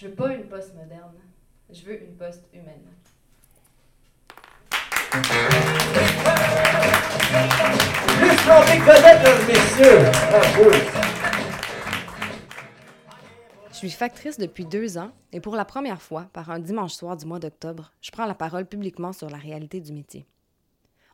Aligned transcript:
Je 0.00 0.06
veux 0.06 0.14
pas 0.14 0.32
une 0.32 0.44
poste 0.44 0.76
moderne. 0.76 1.16
Je 1.70 1.84
veux 1.84 2.00
une 2.00 2.14
poste 2.14 2.44
humaine. 2.54 2.84
Je 13.72 13.76
suis 13.76 13.90
factrice 13.90 14.38
depuis 14.38 14.64
deux 14.64 14.98
ans 14.98 15.10
et 15.32 15.40
pour 15.40 15.56
la 15.56 15.64
première 15.64 16.00
fois, 16.00 16.28
par 16.32 16.48
un 16.50 16.60
dimanche 16.60 16.92
soir 16.92 17.16
du 17.16 17.26
mois 17.26 17.40
d'octobre, 17.40 17.90
je 18.00 18.12
prends 18.12 18.26
la 18.26 18.36
parole 18.36 18.66
publiquement 18.66 19.12
sur 19.12 19.28
la 19.28 19.38
réalité 19.38 19.80
du 19.80 19.92
métier. 19.92 20.28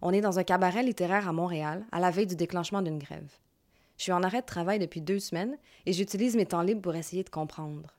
On 0.03 0.13
est 0.13 0.21
dans 0.21 0.39
un 0.39 0.45
cabaret 0.45 0.83
littéraire 0.83 1.27
à 1.27 1.33
Montréal, 1.33 1.87
à 1.91 2.01
la 2.01 2.11
veille 2.11 2.27
du 2.27 2.37
déclenchement 2.37 2.83
d'une 2.83 2.99
grève. 2.99 3.33
Je 3.97 4.03
suis 4.03 4.13
en 4.13 4.23
arrêt 4.23 4.43
de 4.43 4.47
travail 4.47 4.79
depuis 4.79 5.01
deux 5.01 5.21
semaines 5.21 5.57
et 5.87 5.95
j'utilise 5.95 6.37
mes 6.37 6.45
temps 6.45 6.61
libres 6.61 6.83
pour 6.83 6.97
essayer 6.97 7.25
de 7.25 7.31
comprendre. 7.31 7.94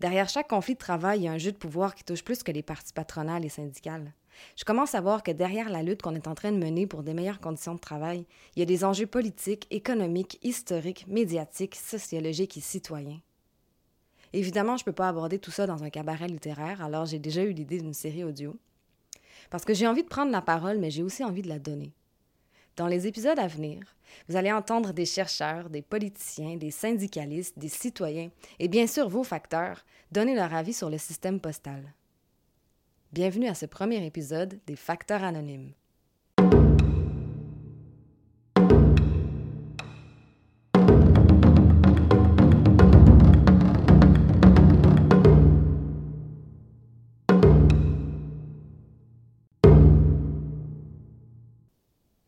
Derrière 0.00 0.28
chaque 0.28 0.48
conflit 0.48 0.74
de 0.74 0.78
travail, 0.78 1.20
il 1.20 1.24
y 1.24 1.28
a 1.28 1.32
un 1.32 1.38
jeu 1.38 1.50
de 1.50 1.56
pouvoir 1.56 1.94
qui 1.94 2.04
touche 2.04 2.22
plus 2.22 2.42
que 2.42 2.52
les 2.52 2.62
parties 2.62 2.92
patronales 2.92 3.44
et 3.44 3.48
syndicales. 3.48 4.12
Je 4.56 4.64
commence 4.64 4.94
à 4.94 5.00
voir 5.00 5.24
que 5.24 5.32
derrière 5.32 5.68
la 5.68 5.82
lutte 5.82 6.02
qu'on 6.02 6.14
est 6.14 6.28
en 6.28 6.34
train 6.34 6.52
de 6.52 6.58
mener 6.58 6.86
pour 6.86 7.02
des 7.02 7.14
meilleures 7.14 7.40
conditions 7.40 7.74
de 7.74 7.80
travail, 7.80 8.24
il 8.54 8.60
y 8.60 8.62
a 8.62 8.66
des 8.66 8.84
enjeux 8.84 9.06
politiques, 9.08 9.66
économiques, 9.70 10.38
historiques, 10.42 11.06
médiatiques, 11.08 11.74
sociologiques 11.74 12.56
et 12.56 12.60
citoyens. 12.60 13.20
Évidemment, 14.32 14.76
je 14.76 14.82
ne 14.82 14.84
peux 14.84 14.92
pas 14.92 15.08
aborder 15.08 15.38
tout 15.38 15.50
ça 15.50 15.66
dans 15.66 15.82
un 15.82 15.90
cabaret 15.90 16.28
littéraire, 16.28 16.82
alors 16.82 17.06
j'ai 17.06 17.18
déjà 17.18 17.42
eu 17.42 17.52
l'idée 17.52 17.80
d'une 17.80 17.94
série 17.94 18.24
audio. 18.24 18.56
Parce 19.50 19.64
que 19.64 19.74
j'ai 19.74 19.86
envie 19.86 20.02
de 20.02 20.08
prendre 20.08 20.30
la 20.30 20.42
parole, 20.42 20.78
mais 20.78 20.90
j'ai 20.90 21.02
aussi 21.02 21.24
envie 21.24 21.42
de 21.42 21.48
la 21.48 21.58
donner. 21.58 21.92
Dans 22.78 22.86
les 22.86 23.08
épisodes 23.08 23.40
à 23.40 23.48
venir, 23.48 23.80
vous 24.28 24.36
allez 24.36 24.52
entendre 24.52 24.92
des 24.92 25.04
chercheurs, 25.04 25.68
des 25.68 25.82
politiciens, 25.82 26.56
des 26.56 26.70
syndicalistes, 26.70 27.58
des 27.58 27.68
citoyens 27.68 28.30
et 28.60 28.68
bien 28.68 28.86
sûr 28.86 29.08
vos 29.08 29.24
facteurs 29.24 29.84
donner 30.12 30.36
leur 30.36 30.54
avis 30.54 30.72
sur 30.72 30.88
le 30.88 30.96
système 30.96 31.40
postal. 31.40 31.92
Bienvenue 33.12 33.48
à 33.48 33.54
ce 33.54 33.66
premier 33.66 34.06
épisode 34.06 34.60
des 34.68 34.76
Facteurs 34.76 35.24
anonymes. 35.24 35.72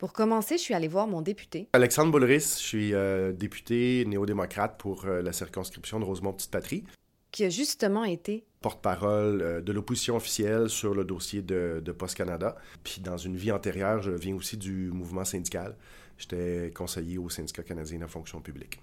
Pour 0.01 0.15
commencer, 0.15 0.57
je 0.57 0.63
suis 0.63 0.73
allée 0.73 0.89
voir 0.89 1.07
mon 1.07 1.21
député. 1.21 1.69
Alexandre 1.75 2.11
Boulris, 2.11 2.57
je 2.57 2.65
suis 2.65 2.95
euh, 2.95 3.33
député 3.33 4.07
néo-démocrate 4.07 4.79
pour 4.79 5.05
euh, 5.05 5.21
la 5.21 5.35
circonscription 5.35 6.01
de 6.01 6.07
Rosemont-Petite-Patrie. 6.07 6.85
Qui 7.33 7.45
a 7.45 7.51
justement 7.51 8.05
été 8.05 8.47
porte-parole 8.63 9.43
euh, 9.43 9.61
de 9.61 9.73
l'opposition 9.73 10.17
officielle 10.17 10.71
sur 10.71 10.95
le 10.95 11.05
dossier 11.05 11.43
de, 11.43 11.83
de 11.85 11.93
Post 11.93 12.17
Canada. 12.17 12.57
Puis 12.83 13.03
dans 13.03 13.19
une 13.19 13.37
vie 13.37 13.53
antérieure, 13.53 14.01
je 14.01 14.13
viens 14.13 14.35
aussi 14.35 14.57
du 14.57 14.91
mouvement 14.91 15.27
syndical. 15.27 15.77
J'étais 16.17 16.73
conseiller 16.75 17.19
au 17.19 17.29
syndicat 17.29 17.63
canadien 17.63 17.99
de 17.99 18.05
la 18.05 18.09
fonction 18.09 18.41
publique. 18.41 18.81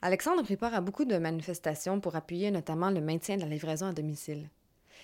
Alexandre 0.00 0.42
prépare 0.42 0.72
à 0.72 0.80
beaucoup 0.80 1.04
de 1.04 1.18
manifestations 1.18 2.00
pour 2.00 2.16
appuyer 2.16 2.50
notamment 2.50 2.88
le 2.88 3.02
maintien 3.02 3.36
de 3.36 3.42
la 3.42 3.48
livraison 3.48 3.84
à 3.84 3.92
domicile. 3.92 4.48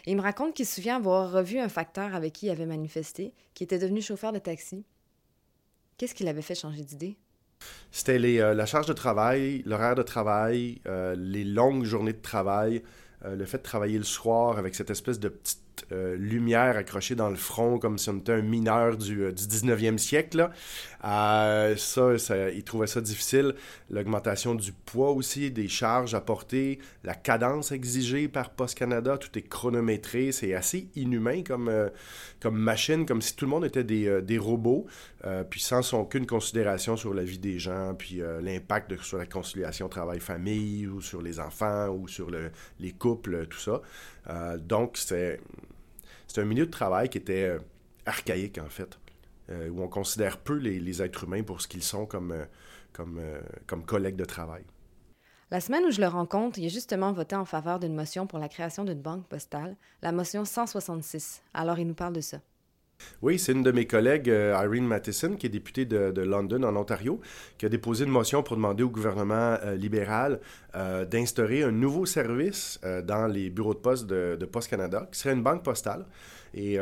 Il 0.07 0.17
me 0.17 0.23
raconte 0.23 0.55
qu'il 0.55 0.65
se 0.65 0.77
souvient 0.77 0.97
avoir 0.97 1.31
revu 1.31 1.59
un 1.59 1.69
facteur 1.69 2.15
avec 2.15 2.33
qui 2.33 2.47
il 2.47 2.51
avait 2.51 2.65
manifesté, 2.65 3.35
qui 3.53 3.65
était 3.65 3.79
devenu 3.79 4.01
chauffeur 4.01 4.33
de 4.33 4.39
taxi. 4.39 4.83
Qu'est-ce 5.97 6.15
qui 6.15 6.25
l'avait 6.25 6.43
fait 6.43 6.55
changer 6.55 6.83
d'idée? 6.83 7.17
C'était 7.91 8.19
euh, 8.41 8.55
la 8.55 8.67
charge 8.67 8.87
de 8.87 8.93
travail, 8.93 9.63
l'horaire 9.65 9.95
de 9.95 10.03
travail, 10.03 10.81
euh, 10.87 11.15
les 11.17 11.45
longues 11.45 11.85
journées 11.85 12.13
de 12.13 12.23
travail, 12.23 12.83
euh, 13.25 13.37
le 13.37 13.45
fait 13.45 13.59
de 13.59 13.63
travailler 13.63 13.99
le 13.99 14.05
soir 14.05 14.59
avec 14.59 14.75
cette 14.75 14.91
espèce 14.91 15.21
de 15.21 15.29
petite 15.29 15.64
euh, 15.93 16.17
lumière 16.17 16.77
accrochée 16.77 17.15
dans 17.15 17.29
le 17.29 17.37
front 17.37 17.79
comme 17.79 17.99
si 17.99 18.09
on 18.09 18.19
était 18.19 18.33
un 18.33 18.43
mineur 18.43 18.97
du, 18.97 19.23
19e 19.23 19.95
euh, 19.95 19.99
siècle. 19.99 20.51
Euh, 21.05 21.77
ça, 21.77 22.19
ça, 22.19 22.51
il 22.51 22.65
trouvait 22.65 22.87
ça 22.87 23.01
difficile. 23.01 23.55
L'augmentation 23.91 24.55
du 24.55 24.73
poids 24.73 25.11
aussi, 25.11 25.51
des 25.51 25.69
charges 25.69 26.15
à 26.15 26.21
porter, 26.21 26.79
la 27.03 27.15
cadence 27.15 27.73
exigée 27.73 28.29
par 28.29 28.51
Post 28.51 28.79
Canada, 28.79 29.19
tout 29.19 29.37
est 29.39 29.43
chronométré. 29.43 30.33
C'est 30.33 30.55
assez 30.55 30.89
inhumain 30.95 31.43
comme, 31.43 31.71
comme 32.41 32.57
machine, 32.57 33.05
comme 33.05 33.21
si 33.21 33.37
tout 33.37 33.45
le 33.45 33.51
monde 33.51 33.65
était 33.65 33.85
des, 33.85 34.23
des 34.23 34.39
robots, 34.39 34.87
puis 35.51 35.61
sans 35.61 35.93
aucune 35.95 36.27
considération 36.27 36.97
sur 36.97 37.13
la 37.13 37.23
vie 37.23 37.39
des 37.39 37.59
gens, 37.59 37.95
puis 37.95 38.23
l'impact 38.41 38.99
sur 39.03 39.19
la 39.19 39.27
conciliation 39.27 39.89
travail-famille, 39.89 40.87
ou 40.87 41.03
sur 41.03 41.21
les 41.21 41.39
enfants, 41.39 41.89
ou 41.89 42.09
sur 42.09 42.31
le, 42.31 42.51
les 42.81 42.93
couples, 42.93 43.47
tout 43.47 43.59
ça. 43.59 43.83
donc, 44.59 44.97
c'est 44.97 45.39
c'est 46.35 46.41
un 46.41 46.47
milieu 46.47 46.67
de 46.67 46.71
travail 46.71 47.09
qui 47.09 47.19
était 47.19 47.45
euh, 47.45 47.61
archaïque, 48.07 48.59
en 48.59 48.69
fait, 48.69 48.99
euh, 49.51 49.69
où 49.69 49.83
on 49.83 49.89
considère 49.89 50.39
peu 50.39 50.57
les, 50.57 51.01
êtres 51.01 51.23
humains 51.23 51.45
pour 51.45 51.61
ce 51.61 51.69
qu'ils 51.69 51.85
sont 51.85 52.07
comme, 52.07 52.33
euh, 52.33 52.45
comme, 52.93 53.21
comme 53.69 53.85
collègues 53.85 54.17
de 54.17 54.25
travail. 54.25 54.65
La 55.53 55.61
semaine 55.61 55.85
où 55.85 55.93
je 55.93 56.01
le 56.01 56.09
rencontre, 56.09 56.59
il 56.59 56.67
a 56.67 56.69
justement 56.69 57.13
voté 57.13 57.37
en 57.37 57.45
faveur 57.45 57.79
d'une 57.79 57.95
motion 57.95 58.27
pour 58.27 58.41
la 58.41 58.49
création 58.49 58.83
d'une 58.83 59.01
banque 59.01 59.29
postale, 59.29 59.77
la 60.03 60.11
motion 60.11 60.45
166. 60.45 61.41
Alors 61.55 61.79
il 61.79 61.87
nous 61.87 61.95
parle 61.95 62.15
de 62.15 62.21
ça. 62.21 62.39
Oui, 63.23 63.39
c'est 63.39 63.53
une 63.53 63.63
de 63.63 63.73
mes 63.73 63.87
collègues, 63.87 64.27
Irene 64.27 64.87
Matheson, 64.87 65.37
qui 65.37 65.47
est 65.47 65.51
députée 65.51 65.85
de, 65.85 66.21
London, 66.23 66.63
en 66.63 66.77
Ontario, 66.77 67.21
qui 67.59 67.67
a 67.67 67.69
déposé 67.69 68.05
une 68.05 68.11
motion 68.11 68.43
pour 68.43 68.57
demander 68.57 68.83
au 68.83 68.91
gouvernement 68.91 69.57
libéral 69.77 70.41
d'instaurer 71.11 71.63
un 71.63 71.73
nouveau 71.73 72.07
service 72.07 72.81
dans 73.05 73.27
les 73.27 73.51
bureaux 73.51 73.75
de 73.75 73.79
poste 73.79 74.07
de, 74.07 74.37
de 74.39 74.47
Post 74.47 74.69
Canada, 74.69 75.09
qui 75.11 75.19
serait 75.19 75.35
une 75.35 75.43
banque 75.43 75.63
postale, 75.63 76.07
et 76.55 76.79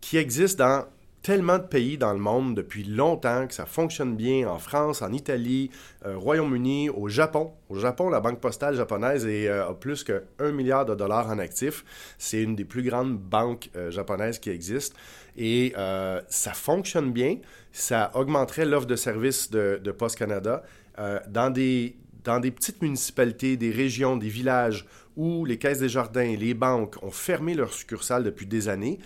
qui 0.00 0.16
existe 0.16 0.58
dans 0.58 0.84
tellement 1.22 1.58
de 1.58 1.64
pays 1.64 1.98
dans 1.98 2.12
le 2.12 2.18
monde 2.18 2.54
depuis 2.54 2.84
longtemps 2.84 3.46
que 3.46 3.54
ça 3.54 3.66
fonctionne 3.66 4.16
bien 4.16 4.48
en 4.48 4.58
France, 4.58 5.02
en 5.02 5.12
Italie, 5.12 5.70
au 6.06 6.18
Royaume-Uni, 6.18 6.90
au 6.90 7.08
Japon. 7.08 7.52
Au 7.68 7.78
Japon, 7.78 8.08
la 8.08 8.20
banque 8.20 8.40
postale 8.40 8.74
japonaise 8.76 9.26
a 9.26 9.74
plus 9.74 10.04
que 10.04 10.22
1 10.38 10.52
milliard 10.52 10.86
de 10.86 10.94
dollars 10.94 11.28
en 11.28 11.38
actifs. 11.38 11.84
C'est 12.18 12.42
une 12.42 12.56
des 12.56 12.64
plus 12.64 12.82
grandes 12.82 13.18
banques 13.18 13.70
japonaises 13.90 14.38
qui 14.38 14.50
existent. 14.50 14.96
Et 15.38 15.72
euh, 15.78 16.20
ça 16.28 16.52
fonctionne 16.52 17.12
bien. 17.12 17.38
Ça 17.72 18.10
augmenterait 18.14 18.66
l'offre 18.66 18.86
de 18.86 18.96
services 18.96 19.50
de, 19.50 19.80
de 19.82 19.90
Post 19.92 20.18
Canada 20.18 20.64
euh, 20.98 21.20
dans, 21.28 21.48
des, 21.48 21.96
dans 22.24 22.40
des 22.40 22.50
petites 22.50 22.82
municipalités, 22.82 23.56
des 23.56 23.70
régions, 23.70 24.16
des 24.16 24.28
villages 24.28 24.84
où 25.16 25.44
les 25.44 25.58
caisses 25.58 25.78
des 25.78 25.88
jardins, 25.88 26.36
les 26.36 26.54
banques 26.54 27.02
ont 27.02 27.10
fermé 27.10 27.54
leurs 27.54 27.72
succursales 27.72 28.24
depuis 28.24 28.46
des 28.46 28.68
années. 28.68 28.98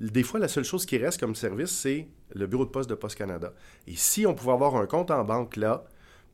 Des 0.00 0.22
fois, 0.22 0.38
la 0.40 0.48
seule 0.48 0.64
chose 0.64 0.84
qui 0.84 0.98
reste 0.98 1.18
comme 1.18 1.34
service, 1.34 1.70
c'est 1.70 2.08
le 2.34 2.46
bureau 2.46 2.64
de 2.64 2.70
poste 2.70 2.90
de 2.90 2.94
Post 2.94 3.16
Canada. 3.16 3.52
Et 3.86 3.96
si 3.96 4.26
on 4.26 4.34
pouvait 4.34 4.52
avoir 4.52 4.76
un 4.76 4.86
compte 4.86 5.10
en 5.10 5.24
banque 5.24 5.56
là, 5.56 5.84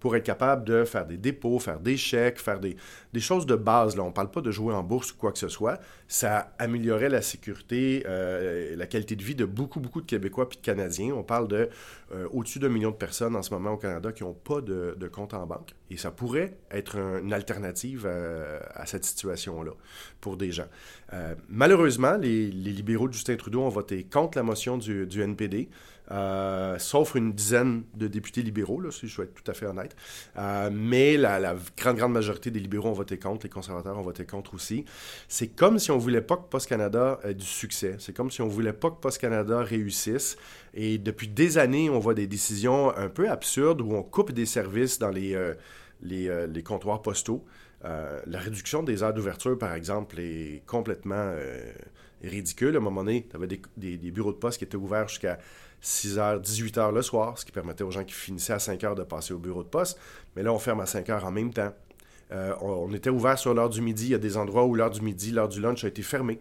pour 0.03 0.17
être 0.17 0.25
capable 0.25 0.65
de 0.65 0.85
faire 0.85 1.07
des 1.07 1.17
dépôts, 1.17 1.61
faire 1.61 1.79
des 1.79 1.97
chèques, 1.97 2.41
faire 2.41 2.59
des, 2.59 2.77
des 3.13 3.21
choses 3.21 3.47
de 3.47 3.55
base. 3.55 3.97
Là. 3.97 4.03
On 4.03 4.09
ne 4.09 4.13
parle 4.13 4.33
pas 4.33 4.41
de 4.41 4.51
jouer 4.51 4.75
en 4.75 4.83
bourse 4.83 5.13
ou 5.13 5.17
quoi 5.17 5.31
que 5.31 5.39
ce 5.39 5.47
soit. 5.47 5.79
Ça 6.09 6.53
améliorerait 6.59 7.09
la 7.09 7.23
sécurité, 7.23 8.03
euh, 8.09 8.75
la 8.75 8.89
qualité 8.89 9.15
de 9.15 9.23
vie 9.23 9.37
de 9.37 9.45
beaucoup, 9.45 9.79
beaucoup 9.79 10.01
de 10.01 10.07
Québécois 10.07 10.49
et 10.51 10.57
de 10.57 10.61
Canadiens. 10.61 11.15
On 11.15 11.23
parle 11.23 11.47
de 11.47 11.69
euh, 12.13 12.27
au-dessus 12.33 12.59
d'un 12.59 12.69
million 12.69 12.91
de 12.91 12.97
personnes 12.97 13.37
en 13.37 13.43
ce 13.43 13.55
moment 13.55 13.75
au 13.75 13.77
Canada 13.77 14.11
qui 14.11 14.25
n'ont 14.25 14.33
pas 14.33 14.61
de, 14.61 14.97
de, 14.99 15.07
compte 15.07 15.35
en 15.35 15.47
banque. 15.47 15.73
Et 15.89 15.97
ça 15.97 16.11
pourrait 16.11 16.57
être 16.73 16.97
une 17.23 17.33
alternative 17.33 18.03
euh, 18.05 18.59
à, 18.75 18.87
cette 18.87 19.05
situation-là 19.05 19.71
pour 20.21 20.37
des 20.37 20.51
gens. 20.51 20.67
malheureusement, 21.49 22.17
les, 22.17 22.51
les, 22.51 22.73
libéraux 22.73 23.07
de 23.07 23.13
Justin 23.13 23.37
Trudeau 23.37 23.61
ont 23.61 23.69
voté 23.69 24.03
contre 24.03 24.37
la 24.37 24.43
motion 24.43 24.79
du, 24.79 25.07
du 25.07 25.23
NPD. 25.23 25.69
Euh, 26.13 26.79
sauf 26.79 27.15
une 27.15 27.33
dizaine 27.33 27.85
de 27.95 28.07
députés 28.07 28.43
libéraux, 28.43 28.91
si 28.91 29.09
je 29.09 29.17
veux 29.17 29.25
être 29.25 29.35
tout 29.35 29.51
à 29.51 29.55
fait 29.55 29.65
honnête. 29.65 29.97
Euh, 30.37 30.69
mais 30.71 31.17
la, 31.17 31.57
grande, 31.77 31.97
grande 31.97 32.13
majorité 32.13 32.51
des 32.51 32.61
libéraux 32.61 32.91
ont 32.91 32.95
voté 32.95 33.19
contre, 33.19 33.47
les 33.47 33.51
conservateurs 33.51 33.99
ont 33.99 34.03
voté 34.03 34.27
contre 34.27 34.55
aussi. 34.55 34.85
C'est 35.29 35.49
comme 35.49 35.79
si 35.79 35.91
on 35.91 35.97
voulait 35.97 36.21
pas 36.21 36.37
que 36.37 36.49
Post 36.51 36.69
Canada 36.69 37.19
ait 37.25 37.35
du 37.35 37.47
succès. 37.47 37.97
C'est 37.99 38.15
comme 38.15 38.31
si 38.31 38.43
on 38.43 38.49
voulait 38.49 38.75
pas 38.75 38.91
que 38.91 39.01
Post 39.01 39.19
Canada 39.19 39.63
réussisse. 39.63 40.37
Et 40.75 40.99
depuis 40.99 41.29
des 41.29 41.57
années, 41.57 41.89
on 41.89 41.99
voit 41.99 42.15
des 42.15 42.27
décisions 42.27 42.95
un 42.95 43.09
peu 43.09 43.31
absurdes 43.31 43.81
où 43.81 43.95
on 43.95 44.03
coupe 44.03 44.33
des 44.33 44.47
services 44.47 44.99
dans 44.99 45.11
les, 45.11 45.35
euh, 45.35 45.55
les, 46.03 46.63
comptoirs 46.63 47.01
postaux. 47.01 47.45
la 47.83 48.39
réduction 48.39 48.83
des 48.83 49.03
heures 49.03 49.15
d'ouverture, 49.15 49.57
par 49.57 49.73
exemple, 49.73 50.21
est 50.21 50.63
complètement 50.67 51.33
ridicule. 52.23 52.75
À 52.75 52.79
un 52.79 52.83
moment 52.83 53.03
donné, 53.03 53.27
tu 53.29 53.37
avais 53.37 53.47
des, 53.47 53.61
des, 53.77 54.11
bureaux 54.11 54.33
de 54.33 54.39
poste 54.39 54.59
qui 54.59 54.65
étaient 54.65 54.77
ouverts 54.77 55.09
jusqu'à 55.09 55.39
6h, 55.83 56.41
18h 56.41 56.93
le 56.93 57.03
soir, 57.03 57.39
ce 57.39 57.45
qui 57.45 57.53
permettait 57.53 57.85
aux 57.85 57.91
gens 57.91 58.05
qui 58.05 58.15
finissaient 58.15 58.53
à 58.53 58.59
5h 58.59 58.95
de 58.95 59.03
passer 59.03 59.35
au 59.35 59.39
bureau 59.39 59.63
de 59.63 59.69
poste. 59.69 59.99
Mais 60.37 60.43
là, 60.43 60.53
on 60.53 60.59
ferme 60.59 60.81
à 60.81 60.85
5h 60.85 61.25
en 61.25 61.31
même 61.31 61.53
temps. 61.53 61.73
Euh, 62.31 62.55
on, 62.61 62.93
était 62.95 63.11
ouvert 63.11 63.39
sur 63.39 63.53
l'heure 63.53 63.69
du 63.69 63.83
midi. 63.83 64.07
Il 64.07 64.11
y 64.13 64.15
a 64.15 64.19
des 64.19 64.37
endroits 64.37 64.65
où 64.65 64.75
l'heure 64.75 64.91
du 64.91 65.03
midi, 65.03 65.33
l'heure 65.33 65.49
du 65.49 65.61
lunch 65.61 65.85
a 65.85 65.89
été 65.89 66.03
fermée. 66.03 66.41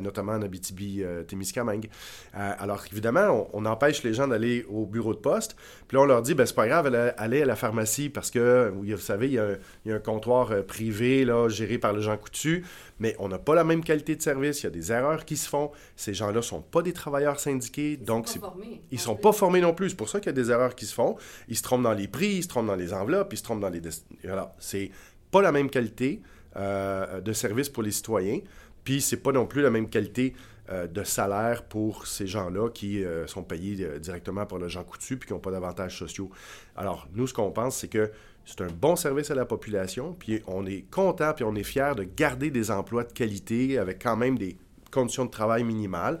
Notamment 0.00 0.32
en 0.32 0.42
Abitibi-Témiscamingue. 0.42 1.88
alors, 2.32 2.84
évidemment, 2.90 3.48
on, 3.52 3.64
empêche 3.64 4.02
les 4.02 4.12
gens 4.12 4.28
d'aller 4.28 4.66
au 4.68 4.86
bureau 4.86 5.14
de 5.14 5.18
poste. 5.18 5.56
Puis 5.88 5.96
là, 5.96 6.02
on 6.02 6.06
leur 6.06 6.22
dit, 6.22 6.34
ben, 6.34 6.46
c'est 6.46 6.54
pas 6.54 6.66
grave, 6.66 6.94
allez 7.16 7.42
à 7.42 7.46
la 7.46 7.56
pharmacie 7.56 8.10
parce 8.10 8.30
que, 8.30 8.72
vous 8.74 8.96
savez, 8.98 9.28
il 9.28 9.32
y 9.34 9.38
a, 9.38 9.94
un 9.94 9.98
comptoir 9.98 10.50
privé 10.66 11.24
là, 11.24 11.48
géré 11.48 11.78
par 11.78 11.92
le 11.92 12.00
Jean 12.00 12.16
Coutu, 12.16 12.64
mais 13.00 13.16
on 13.18 13.28
n'a 13.28 13.38
pas 13.38 13.54
la 13.54 13.64
même 13.64 13.82
qualité 13.82 14.16
de 14.16 14.22
service. 14.22 14.62
Il 14.62 14.64
y 14.64 14.66
a 14.66 14.70
des 14.70 14.92
erreurs 14.92 15.24
qui 15.24 15.36
se 15.36 15.48
font. 15.48 15.70
Ces 15.96 16.14
gens-là 16.14 16.36
ne 16.36 16.40
sont 16.40 16.60
pas 16.60 16.82
des 16.82 16.92
travailleurs 16.92 17.40
syndiqués. 17.40 17.92
Ils 17.92 18.04
donc, 18.04 18.28
sont 18.28 18.40
pas 18.40 18.46
formés. 18.48 18.82
Ils 18.90 19.00
sont 19.00 19.16
pas 19.16 19.32
formés 19.32 19.60
non 19.60 19.74
plus. 19.74 19.90
C'est 19.90 19.96
pour 19.96 20.08
ça 20.08 20.20
qu'il 20.20 20.26
y 20.26 20.30
a 20.30 20.32
des 20.32 20.50
erreurs 20.50 20.74
qui 20.74 20.86
se 20.86 20.94
font. 20.94 21.16
Ils 21.48 21.56
se 21.56 21.62
trompent 21.62 21.82
dans 21.82 21.92
les 21.92 22.08
prix, 22.08 22.36
ils 22.36 22.42
se 22.42 22.48
trompent 22.48 22.66
dans 22.66 22.76
les 22.76 22.92
enveloppes, 22.92 23.32
ils 23.32 23.38
se 23.38 23.42
trompent 23.42 23.60
dans 23.60 23.68
les... 23.68 23.80
Voilà. 24.24 24.54
C'est 24.58 24.90
pas 25.30 25.42
la 25.42 25.52
même 25.52 25.70
qualité 25.70 26.22
euh, 26.56 27.20
de 27.20 27.32
service 27.32 27.68
pour 27.68 27.82
les 27.82 27.90
citoyens. 27.90 28.38
Puis 28.84 29.00
c'est 29.00 29.16
pas 29.16 29.32
non 29.32 29.46
plus 29.46 29.62
la 29.62 29.70
même 29.70 29.88
qualité 29.88 30.34
euh, 30.70 30.86
de 30.86 31.02
salaire 31.02 31.64
pour 31.64 32.06
ces 32.06 32.26
gens-là 32.26 32.70
qui 32.70 33.04
euh, 33.04 33.26
sont 33.26 33.42
payés 33.42 33.98
directement 33.98 34.46
par 34.46 34.58
le 34.58 34.68
Jean 34.68 34.84
Coutu 34.84 35.16
puis 35.16 35.26
qui 35.26 35.32
n'ont 35.32 35.40
pas 35.40 35.50
d'avantages 35.50 35.98
sociaux. 35.98 36.30
Alors, 36.76 37.08
nous, 37.14 37.26
ce 37.26 37.34
qu'on 37.34 37.50
pense, 37.50 37.76
c'est 37.76 37.88
que 37.88 38.10
c'est 38.44 38.60
un 38.60 38.68
bon 38.68 38.94
service 38.94 39.30
à 39.30 39.34
la 39.34 39.46
population, 39.46 40.14
puis 40.18 40.42
on 40.46 40.66
est 40.66 40.82
content, 40.90 41.32
puis 41.34 41.44
on 41.44 41.54
est 41.54 41.62
fier 41.62 41.94
de 41.94 42.04
garder 42.04 42.50
des 42.50 42.70
emplois 42.70 43.04
de 43.04 43.12
qualité 43.12 43.78
avec 43.78 44.02
quand 44.02 44.16
même 44.16 44.36
des 44.36 44.58
conditions 44.90 45.24
de 45.24 45.30
travail 45.30 45.64
minimales, 45.64 46.20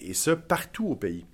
et 0.00 0.12
ce, 0.12 0.30
partout 0.30 0.88
au 0.88 0.96
pays. 0.96 1.24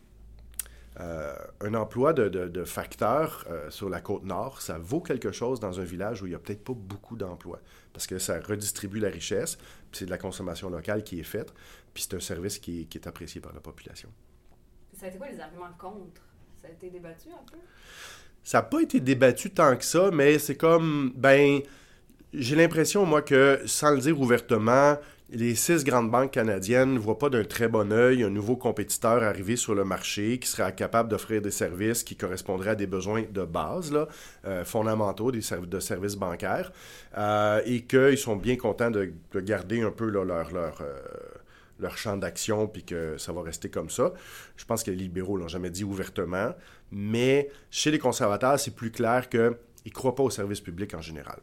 Euh, 0.99 1.35
un 1.61 1.75
emploi 1.75 2.15
de, 2.15 2.65
facteur 2.65 3.45
euh, 3.51 3.69
sur 3.71 3.91
la 3.91 4.01
côte 4.01 4.25
nord, 4.25 4.63
ça 4.63 4.79
vaut 4.79 5.01
quelque 5.01 5.31
chose 5.31 5.61
dans 5.61 5.79
un 5.79 5.85
village 5.85 6.23
où 6.23 6.27
il 6.27 6.31
n'y 6.31 6.35
a 6.35 6.39
peut-être 6.39 6.65
pas 6.65 6.73
beaucoup 6.75 7.17
d'emplois, 7.17 7.61
parce 7.93 8.07
que 8.07 8.19
ça 8.19 8.41
redistribue 8.41 8.99
la 8.99 9.11
richesse, 9.11 9.57
puis 9.57 9.99
c'est 9.99 10.07
de 10.07 10.11
la 10.11 10.17
consommation 10.17 10.71
locale 10.71 11.05
qui 11.05 11.21
est 11.21 11.25
faite, 11.25 11.53
puis 11.93 12.05
c'est 12.05 12.17
un 12.17 12.21
service 12.21 12.59
qui 12.59 12.89
est, 12.95 13.07
apprécié 13.07 13.43
par 13.43 13.53
la 13.53 13.61
population. 13.61 14.09
Ça 14.95 15.07
a 15.07 15.09
été 15.11 15.19
quoi 15.19 15.29
les 15.29 15.39
arguments 15.39 15.73
contre? 15.79 16.23
Ça 16.63 16.69
a 16.69 16.71
été 16.71 16.89
débattu 16.89 17.29
un 17.29 17.45
peu? 17.51 17.59
Ça 18.43 18.59
n'a 18.59 18.63
pas 18.63 18.81
été 18.81 18.99
débattu 19.01 19.51
tant 19.51 19.77
que 19.77 19.85
ça, 19.85 20.11
mais 20.11 20.39
c'est 20.39 20.57
comme, 20.57 21.13
ben, 21.15 21.61
j'ai 22.33 22.57
l'impression, 22.57 23.05
moi, 23.05 23.21
que 23.21 23.61
sans 23.67 23.91
le 23.91 23.99
dire 23.99 24.19
ouvertement, 24.19 24.97
les 25.31 25.57
six 25.57 25.83
grandes 25.83 26.11
banques 26.11 26.31
canadiennes 26.31 26.95
ne 26.95 26.99
voient 27.01 27.19
pas 27.19 27.31
d'un 27.31 27.43
très 27.43 27.67
bon 27.67 27.93
œil 27.93 28.23
un 28.23 28.31
nouveau 28.31 28.57
compétiteur 28.57 29.25
arriver 29.25 29.57
sur 29.57 29.75
le 29.75 29.85
marché 29.85 30.39
qui 30.39 30.49
serait 30.49 30.73
capable 30.73 31.09
d'offrir 31.09 31.43
des 31.43 31.51
services 31.51 32.05
qui 32.05 32.15
correspondraient 32.15 32.71
à 32.71 32.75
des 32.77 32.87
besoins 32.87 33.25
de 33.29 33.45
base, 33.45 33.93
euh, 34.45 34.65
fondamentaux 34.65 35.33
des 35.33 35.41
de 35.41 35.81
services 35.81 36.15
bancaires, 36.15 36.71
euh, 37.19 37.61
et 37.67 37.83
qu'ils 37.83 38.19
sont 38.19 38.37
bien 38.37 38.57
contents 38.57 38.91
de, 38.91 39.13
garder 39.35 39.83
un 39.83 39.91
peu 39.91 40.13
euh, 40.15 40.85
leur 41.81 41.99
champ 41.99 42.17
d'action, 42.17 42.69
puis 42.69 42.85
que 42.85 43.19
ça 43.19 43.33
va 43.33 43.43
rester 43.43 43.69
comme 43.69 43.91
ça. 43.91 44.13
Je 44.57 44.65
pense 44.65 44.85
que 44.85 44.93
les 44.93 44.97
libéraux 44.97 45.37
l'ont 45.37 45.49
jamais 45.49 45.71
dit 45.71 45.83
ouvertement, 45.83 46.55
mais 46.93 47.51
chez 47.71 47.91
les 47.91 47.99
conservateurs, 47.99 48.61
c'est 48.61 48.77
plus 48.77 48.93
clair 48.93 49.29
qu'ils 49.29 49.41
ne 49.87 49.91
croient 49.91 50.15
pas 50.15 50.23
au 50.23 50.31
service 50.31 50.61
public 50.61 50.95
en 50.95 51.01
général. 51.01 51.41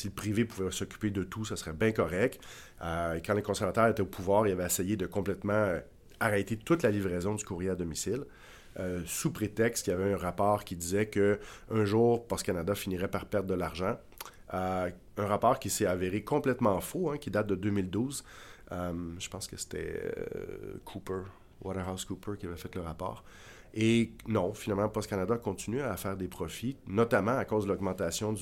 Si 0.00 0.08
le 0.08 0.14
privé 0.14 0.46
pouvait 0.46 0.70
s'occuper 0.70 1.10
de 1.10 1.24
tout, 1.24 1.44
ça 1.44 1.56
serait 1.56 1.74
bien 1.74 1.92
correct. 1.92 2.40
Euh, 2.80 3.20
quand 3.22 3.34
les 3.34 3.42
conservateurs 3.42 3.86
étaient 3.88 4.00
au 4.00 4.06
pouvoir, 4.06 4.46
ils 4.46 4.52
avaient 4.52 4.64
essayé 4.64 4.96
de 4.96 5.04
complètement 5.04 5.52
euh, 5.52 5.78
arrêter 6.20 6.56
toute 6.56 6.82
la 6.82 6.90
livraison 6.90 7.34
du 7.34 7.44
courrier 7.44 7.68
à 7.68 7.74
domicile. 7.74 8.24
Euh, 8.78 9.02
sous 9.04 9.30
prétexte 9.30 9.84
qu'il 9.84 9.92
y 9.92 9.96
avait 9.96 10.14
un 10.14 10.16
rapport 10.16 10.64
qui 10.64 10.74
disait 10.74 11.04
que 11.04 11.38
un 11.70 11.84
jour, 11.84 12.26
Post 12.26 12.46
Canada 12.46 12.74
finirait 12.74 13.08
par 13.08 13.26
perdre 13.26 13.48
de 13.48 13.54
l'argent. 13.54 13.98
un 14.48 14.90
rapport 15.18 15.58
qui 15.58 15.68
s'est 15.68 15.84
avéré 15.84 16.24
complètement 16.24 16.80
faux, 16.80 17.10
hein, 17.10 17.18
qui 17.18 17.30
date 17.30 17.48
de 17.48 17.54
2012. 17.54 18.24
je 18.70 19.28
pense 19.28 19.48
que 19.48 19.58
c'était 19.58 20.14
Cooper, 20.86 21.24
Waterhouse 21.60 22.06
Cooper, 22.06 22.38
qui 22.38 22.46
avait 22.46 22.56
fait 22.56 22.74
le 22.74 22.80
rapport. 22.80 23.22
Et 23.74 24.12
non, 24.26 24.52
finalement, 24.52 24.88
Post 24.88 25.08
Canada 25.08 25.36
continue 25.36 25.80
à 25.80 25.96
faire 25.96 26.16
des 26.16 26.28
profits, 26.28 26.76
notamment 26.86 27.36
à 27.36 27.44
cause 27.44 27.64
de 27.64 27.68
l'augmentation 27.68 28.34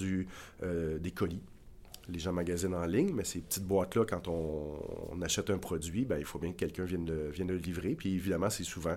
euh, 0.63 0.99
des 0.99 1.11
colis. 1.11 1.43
Les 2.09 2.19
gens 2.19 2.33
magasinent 2.33 2.75
en 2.75 2.87
ligne, 2.87 3.13
mais 3.13 3.25
ces 3.25 3.41
petites 3.41 3.65
boîtes-là, 3.65 4.07
quand 4.07 4.29
on, 4.29 5.21
achète 5.21 5.51
un 5.51 5.59
produit, 5.59 6.07
ben, 6.07 6.19
il 6.19 6.25
faut 6.25 6.39
bien 6.39 6.53
que 6.53 6.57
quelqu'un 6.57 6.85
vienne, 6.85 7.29
vienne, 7.29 7.49
le 7.49 7.57
livrer. 7.57 7.95
Puis 7.95 8.15
évidemment, 8.15 8.49
c'est 8.49 8.65
souvent 8.65 8.97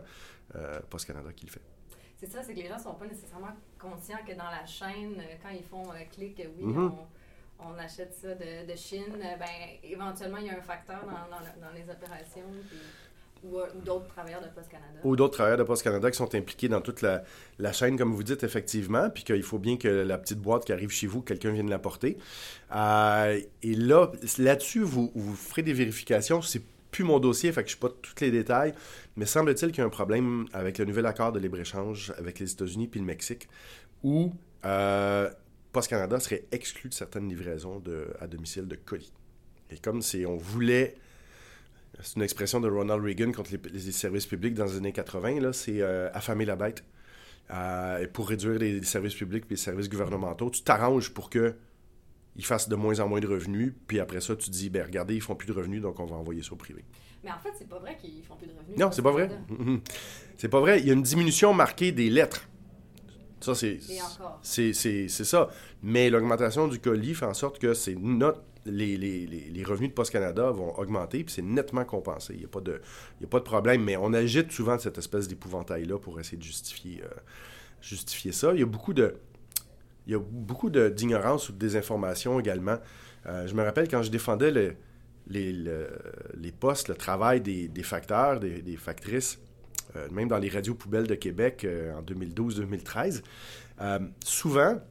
euh, 0.55 0.79
Post 0.89 1.07
Canada 1.07 1.29
qui 1.35 1.45
le 1.45 1.51
fait. 1.51 1.61
C'est 2.17 2.31
ça, 2.31 2.41
c'est 2.43 2.53
que 2.53 2.59
les 2.59 2.67
gens 2.67 2.77
ne 2.77 2.81
sont 2.83 2.93
pas 2.93 3.07
nécessairement 3.07 3.53
conscients 3.77 4.19
que 4.25 4.33
dans 4.33 4.49
la 4.49 4.65
chaîne, 4.65 5.15
euh, 5.17 5.35
quand 5.41 5.49
ils 5.49 5.63
font 5.63 5.91
un 5.91 6.05
clic, 6.05 6.41
oui, 6.57 6.71
mm-hmm. 6.71 6.91
on, 7.59 7.73
achète 7.77 8.13
ça 8.13 8.33
de, 8.35 8.75
Chine, 8.75 9.17
ben, 9.19 9.79
éventuellement, 9.83 10.37
il 10.37 10.45
y 10.45 10.49
a 10.49 10.57
un 10.57 10.61
facteur 10.61 11.03
dans, 11.03 11.71
les 11.71 11.89
opérations. 11.91 12.45
Ou, 13.43 13.59
d'autres 13.83 14.07
travailleurs 14.07 14.41
de 14.41 14.47
Post 14.47 14.69
Canada. 14.69 14.99
Ou 15.03 15.15
d'autres 15.15 15.33
travailleurs 15.33 15.57
de 15.57 15.63
Post 15.63 15.83
Canada 15.83 16.11
qui 16.11 16.17
sont 16.17 16.35
impliqués 16.35 16.69
dans 16.69 16.81
toute 16.81 17.01
la, 17.01 17.23
chaîne, 17.73 17.97
comme 17.97 18.13
vous 18.13 18.23
dites, 18.23 18.43
effectivement, 18.43 19.09
puis 19.09 19.23
qu'il 19.23 19.41
faut 19.41 19.57
bien 19.57 19.77
que 19.77 19.88
la 19.88 20.17
petite 20.19 20.39
boîte 20.39 20.65
qui 20.65 20.73
arrive 20.73 20.91
chez 20.91 21.07
vous, 21.07 21.21
quelqu'un 21.21 21.51
vienne 21.51 21.69
l'apporter. 21.69 22.17
Euh, 22.75 23.39
et 23.63 23.73
là, 23.73 24.11
là-dessus, 24.38 24.81
vous, 24.81 25.11
ferez 25.35 25.63
des 25.63 25.73
vérifications. 25.73 26.41
C'est 26.41 26.61
plus 26.91 27.03
mon 27.03 27.19
dossier, 27.19 27.51
fait 27.51 27.63
que 27.63 27.69
je 27.69 27.77
ne 27.77 27.81
pas 27.81 27.89
tous 27.89 28.13
les 28.21 28.31
détails, 28.31 28.73
mais 29.15 29.25
semble-t-il 29.25 29.71
qu'il 29.71 29.79
y 29.79 29.81
a 29.81 29.88
un 29.88 29.89
problème 29.89 30.45
avec 30.53 30.77
le 30.77 30.85
nouvel 30.85 31.05
accord 31.05 31.31
de 31.31 31.39
libre-échange 31.39 32.13
avec 32.17 32.39
les 32.39 32.51
États-Unis 32.51 32.88
puis 32.88 32.99
le 32.99 33.05
Mexique, 33.05 33.47
où 34.03 34.33
euh, 34.65 35.29
Post 35.71 35.88
Canada 35.89 36.19
serait 36.19 36.43
exclu 36.51 36.89
de 36.89 36.93
certaines 36.93 37.29
livraisons 37.29 37.81
à 38.19 38.27
domicile 38.27 38.67
de 38.67 38.75
colis. 38.75 39.13
Et 39.71 39.77
comme 39.77 40.01
si 40.01 40.25
on 40.25 40.35
voulait 40.35 40.95
c'est 41.99 42.15
une 42.15 42.21
expression 42.21 42.59
de 42.59 42.69
Ronald 42.69 43.03
Reagan 43.03 43.31
contre 43.31 43.51
les, 43.51 43.79
services 43.91 44.25
publics 44.25 44.53
dans 44.53 44.65
les 44.65 44.77
années 44.77 44.93
80, 44.93 45.51
c'est 45.51 45.81
euh, 45.81 46.09
affamer 46.13 46.45
la 46.45 46.55
bête. 46.55 46.83
Euh, 47.51 47.99
et 47.99 48.07
pour 48.07 48.29
réduire 48.29 48.59
les, 48.59 48.81
services 48.83 49.15
publics 49.15 49.43
et 49.47 49.51
les 49.51 49.55
services 49.57 49.89
gouvernementaux, 49.89 50.49
tu 50.49 50.61
t'arranges 50.61 51.13
pour 51.13 51.29
que 51.29 51.55
ils 52.38 52.45
fassent 52.45 52.69
de 52.69 52.75
moins 52.75 52.99
en 53.01 53.09
moins 53.09 53.19
de 53.19 53.27
revenus, 53.27 53.73
puis 53.88 53.99
après 53.99 54.21
ça, 54.21 54.38
tu 54.38 54.49
dis, 54.49 54.69
ben 54.69 54.85
regardez, 54.85 55.15
ils 55.15 55.21
font 55.21 55.35
plus 55.35 55.47
de 55.47 55.51
revenus, 55.51 55.81
donc 55.81 55.99
on 55.99 56.05
va 56.05 56.15
envoyer 56.15 56.41
ça 56.41 56.53
au 56.53 56.55
privé. 56.55 56.85
Mais 57.23 57.29
en 57.29 57.39
fait, 57.39 57.51
c'est 57.57 57.67
pas 57.67 57.77
vrai 57.77 57.97
qu'ils 57.97 58.23
font 58.23 58.35
plus 58.35 58.47
de 58.47 58.53
revenus. 58.53 58.77
Non, 58.77 58.89
c'est 58.91 59.01
pas 59.01 59.11
vrai. 59.11 59.29
c'est 60.38 60.47
pas 60.47 60.61
vrai. 60.61 60.79
Il 60.79 60.88
y 60.88 60.91
a 60.91 60.93
une 60.93 61.03
diminution 61.03 61.53
marquée 61.53 61.91
des 61.91 62.09
lettres. 62.09 62.47
Ça, 63.41 63.53
c'est. 63.53 63.79
C'est 64.41 65.09
ça. 65.09 65.49
Mais 65.83 66.09
l'augmentation 66.09 66.67
du 66.67 66.79
colis 66.79 67.15
fait 67.15 67.25
en 67.25 67.33
sorte 67.33 67.59
que 67.59 67.73
c'est 67.73 67.95
notre 67.95 68.41
les, 68.65 69.63
revenus 69.65 69.89
de 69.89 69.93
Post 69.93 70.11
Canada 70.11 70.51
vont 70.51 70.77
augmenter, 70.77 71.23
puis 71.23 71.33
c'est 71.33 71.41
nettement 71.41 71.85
compensé. 71.85 72.33
Il 72.33 72.39
n'y 72.39 72.45
a, 72.45 72.47
pas 72.47 72.61
de, 72.61 72.81
a 73.23 73.27
pas 73.27 73.39
de 73.39 73.43
problème, 73.43 73.83
mais 73.83 73.97
on 73.97 74.13
agite 74.13 74.51
souvent 74.51 74.77
cette 74.77 74.97
espèce 74.97 75.27
d'épouvantail-là 75.27 75.97
pour 75.97 76.19
essayer 76.19 76.37
de 76.37 76.43
justifier, 76.43 77.01
euh, 77.03 77.07
justifier 77.81 78.31
ça. 78.31 78.53
Il 78.53 78.59
y 78.59 78.63
a 78.63 78.67
beaucoup 78.67 78.93
de. 78.93 79.15
Il 80.07 80.13
y 80.13 80.15
a 80.15 80.19
beaucoup 80.19 80.69
d'ignorance 80.71 81.49
ou 81.49 81.53
de 81.53 81.59
désinformation 81.59 82.39
également. 82.39 82.77
Euh, 83.27 83.45
je 83.45 83.53
me 83.53 83.63
rappelle 83.63 83.87
quand 83.87 84.01
je 84.01 84.09
défendais 84.09 84.51
les, 85.27 86.51
postes, 86.59 86.89
le 86.89 86.95
travail 86.95 87.39
des, 87.39 87.83
facteurs, 87.83 88.39
des, 88.39 88.63
des 88.63 88.77
factrices, 88.77 89.39
euh, 89.95 90.09
même 90.09 90.27
dans 90.27 90.39
les 90.39 90.50
radios 90.50 90.74
poubelles 90.74 91.05
de 91.05 91.13
Québec 91.13 91.67
en 91.95 92.01
2012-2013, 92.01 93.21
souvent, 94.25 94.81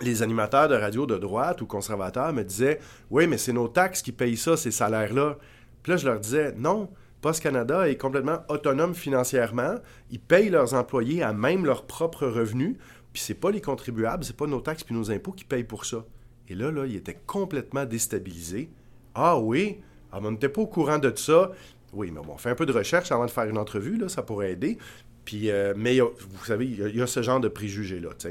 les 0.00 0.22
animateurs 0.22 0.68
de 0.68 0.74
radio 0.74 1.06
de 1.06 1.16
droite 1.16 1.60
ou 1.60 1.66
conservateurs 1.66 2.32
me 2.32 2.42
disaient 2.42 2.80
Oui, 3.10 3.26
mais 3.26 3.38
c'est 3.38 3.52
nos 3.52 3.68
taxes 3.68 4.02
qui 4.02 4.12
payent 4.12 4.36
ça, 4.36 4.56
ces 4.56 4.70
salaires-là. 4.70 5.38
Puis 5.82 5.92
là, 5.92 5.96
je 5.96 6.06
leur 6.06 6.20
disais 6.20 6.52
Non, 6.56 6.88
Post 7.20 7.42
Canada 7.42 7.88
est 7.88 7.96
complètement 7.96 8.38
autonome 8.48 8.94
financièrement. 8.94 9.76
Ils 10.10 10.20
payent 10.20 10.50
leurs 10.50 10.74
employés 10.74 11.22
à 11.22 11.32
même 11.32 11.64
leurs 11.64 11.86
propres 11.86 12.26
revenus. 12.26 12.76
Puis 13.12 13.22
c'est 13.22 13.34
pas 13.34 13.50
les 13.50 13.60
contribuables, 13.60 14.24
c'est 14.24 14.36
pas 14.36 14.46
nos 14.46 14.60
taxes 14.60 14.84
puis 14.84 14.94
nos 14.94 15.10
impôts 15.10 15.32
qui 15.32 15.44
payent 15.44 15.64
pour 15.64 15.84
ça. 15.84 16.04
Et 16.48 16.54
là, 16.54 16.70
là, 16.70 16.86
ils 16.86 16.96
étaient 16.96 17.18
complètement 17.26 17.84
déstabilisés. 17.84 18.70
Ah 19.14 19.38
oui, 19.38 19.80
ah, 20.12 20.20
on 20.22 20.30
n'était 20.30 20.48
pas 20.48 20.62
au 20.62 20.66
courant 20.66 20.98
de 20.98 21.12
ça. 21.14 21.50
Oui, 21.92 22.10
mais 22.10 22.20
bon, 22.20 22.34
on 22.34 22.38
fait 22.38 22.50
un 22.50 22.54
peu 22.54 22.66
de 22.66 22.72
recherche 22.72 23.10
avant 23.12 23.26
de 23.26 23.30
faire 23.30 23.44
une 23.44 23.58
entrevue, 23.58 23.96
là, 23.96 24.08
ça 24.08 24.22
pourrait 24.22 24.52
aider. 24.52 24.78
Puis, 25.24 25.50
euh, 25.50 25.74
mais 25.76 25.98
vous 26.00 26.44
savez, 26.44 26.66
il 26.66 26.96
y, 26.96 27.02
a 27.02 27.06
ce 27.06 27.22
genre 27.22 27.40
de 27.40 27.48
préjugés-là, 27.48 28.10
tu 28.18 28.28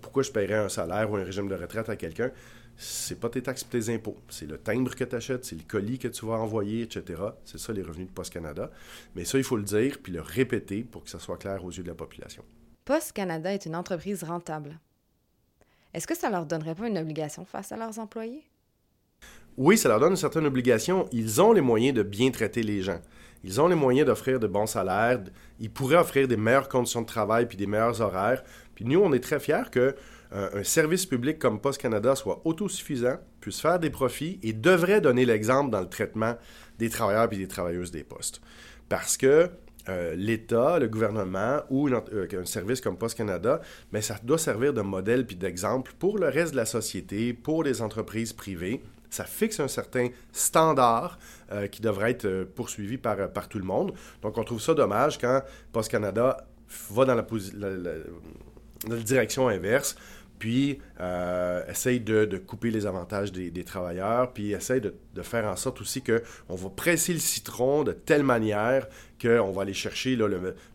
pourquoi 0.00 0.22
je 0.22 0.30
paierais 0.30 0.54
un 0.54 0.68
salaire 0.68 1.10
ou 1.10 1.16
un 1.16 1.24
régime 1.24 1.48
de 1.48 1.54
retraite 1.54 1.88
à 1.88 1.96
quelqu'un? 1.96 2.30
C'est 2.76 3.18
pas 3.18 3.30
tes 3.30 3.42
taxes 3.42 3.62
et 3.62 3.66
tes 3.66 3.94
impôts. 3.94 4.16
C'est 4.28 4.46
le 4.46 4.58
timbre 4.58 4.94
que 4.94 5.04
tu 5.04 5.16
achètes, 5.16 5.44
c'est 5.44 5.56
le 5.56 5.62
colis 5.66 5.98
que 5.98 6.08
tu 6.08 6.26
vas 6.26 6.34
envoyer, 6.34 6.82
etc. 6.82 7.22
C'est 7.44 7.58
ça 7.58 7.72
les 7.72 7.82
revenus 7.82 8.08
de 8.08 8.12
Post 8.12 8.32
Canada. 8.32 8.70
Mais 9.14 9.24
ça, 9.24 9.38
il 9.38 9.44
faut 9.44 9.56
le 9.56 9.62
dire 9.62 9.98
puis 10.02 10.12
le 10.12 10.20
répéter 10.20 10.82
pour 10.82 11.04
que 11.04 11.10
ça 11.10 11.18
soit 11.18 11.38
clair 11.38 11.64
aux 11.64 11.70
yeux 11.70 11.82
de 11.82 11.88
la 11.88 11.94
population. 11.94 12.44
Post 12.84 13.12
Canada 13.12 13.52
est 13.52 13.66
une 13.66 13.76
entreprise 13.76 14.22
rentable. 14.22 14.78
Est-ce 15.94 16.06
que 16.06 16.16
ça 16.16 16.28
leur 16.28 16.44
donnerait 16.44 16.74
pas 16.74 16.88
une 16.88 16.98
obligation 16.98 17.44
face 17.46 17.72
à 17.72 17.76
leurs 17.76 17.98
employés? 17.98 18.44
Oui, 19.56 19.78
ça 19.78 19.88
leur 19.88 19.98
donne 19.98 20.10
une 20.10 20.16
certaine 20.16 20.44
obligation. 20.44 21.08
Ils 21.12 21.40
ont 21.40 21.52
les 21.52 21.62
moyens 21.62 21.96
de 21.96 22.02
bien 22.02 22.30
traiter 22.30 22.62
les 22.62 22.82
gens. 22.82 23.00
Ils 23.42 23.60
ont 23.60 23.68
les 23.68 23.74
moyens 23.74 24.06
d'offrir 24.06 24.38
de 24.38 24.46
bons 24.46 24.66
salaires. 24.66 25.22
Ils 25.58 25.70
pourraient 25.70 25.96
offrir 25.96 26.28
des 26.28 26.36
meilleures 26.36 26.68
conditions 26.68 27.00
de 27.00 27.06
travail 27.06 27.46
puis 27.46 27.56
des 27.56 27.66
meilleurs 27.66 28.00
horaires. 28.02 28.44
Puis 28.76 28.84
nous, 28.84 29.00
on 29.00 29.12
est 29.12 29.20
très 29.20 29.40
fiers 29.40 29.70
que 29.72 29.96
un, 30.32 30.64
service 30.64 31.06
public 31.06 31.38
comme 31.38 31.60
Post 31.60 31.80
Canada 31.80 32.14
soit 32.14 32.42
autosuffisant, 32.44 33.16
puisse 33.40 33.60
faire 33.60 33.78
des 33.78 33.90
profits 33.90 34.38
et 34.42 34.52
devrait 34.52 35.00
donner 35.00 35.24
l'exemple 35.24 35.70
dans 35.70 35.80
le 35.80 35.88
traitement 35.88 36.36
des 36.78 36.90
travailleurs 36.90 37.32
et 37.32 37.36
des 37.36 37.48
travailleuses 37.48 37.90
des 37.90 38.04
postes. 38.04 38.40
Parce 38.88 39.16
que 39.16 39.50
euh, 39.88 40.14
l'État, 40.16 40.78
le 40.78 40.88
gouvernement 40.88 41.60
ou 41.70 41.88
euh, 41.88 42.26
un 42.32 42.44
service 42.44 42.80
comme 42.80 42.96
Post 42.96 43.16
Canada, 43.16 43.60
mais 43.92 44.02
ça 44.02 44.16
doit 44.22 44.38
servir 44.38 44.74
de 44.74 44.80
modèle 44.80 45.26
puis 45.26 45.36
d'exemple 45.36 45.92
pour 45.98 46.18
le 46.18 46.28
reste 46.28 46.52
de 46.52 46.56
la 46.56 46.66
société, 46.66 47.32
pour 47.32 47.62
les 47.62 47.82
entreprises 47.82 48.32
privées. 48.32 48.82
Ça 49.10 49.24
fixe 49.24 49.60
un 49.60 49.68
certain 49.68 50.08
standard 50.32 51.18
euh, 51.52 51.68
qui 51.68 51.80
devrait 51.80 52.10
être 52.10 52.44
poursuivi 52.56 52.98
par, 52.98 53.30
par 53.30 53.48
tout 53.48 53.58
le 53.58 53.64
monde. 53.64 53.94
Donc, 54.22 54.36
on 54.38 54.44
trouve 54.44 54.60
ça 54.60 54.74
dommage 54.74 55.18
quand 55.18 55.42
Post 55.72 55.90
Canada 55.90 56.44
va 56.90 57.04
dans 57.04 57.14
la, 57.14 57.24
la 57.70 57.92
direction 58.86 59.48
inverse 59.48 59.96
puis 60.38 60.78
euh, 61.00 61.64
essaye 61.68 62.00
de, 62.00 62.38
couper 62.38 62.70
les 62.70 62.86
avantages 62.86 63.32
des, 63.32 63.64
travailleurs, 63.64 64.32
puis 64.32 64.52
essaye 64.52 64.80
de, 64.80 64.94
faire 65.22 65.46
en 65.46 65.56
sorte 65.56 65.80
aussi 65.80 66.02
qu'on 66.02 66.54
va 66.54 66.70
presser 66.70 67.12
le 67.12 67.18
citron 67.18 67.84
de 67.84 67.92
telle 67.92 68.22
manière 68.22 68.86
qu'on 69.20 69.50
va 69.50 69.62
aller 69.62 69.74
chercher 69.74 70.18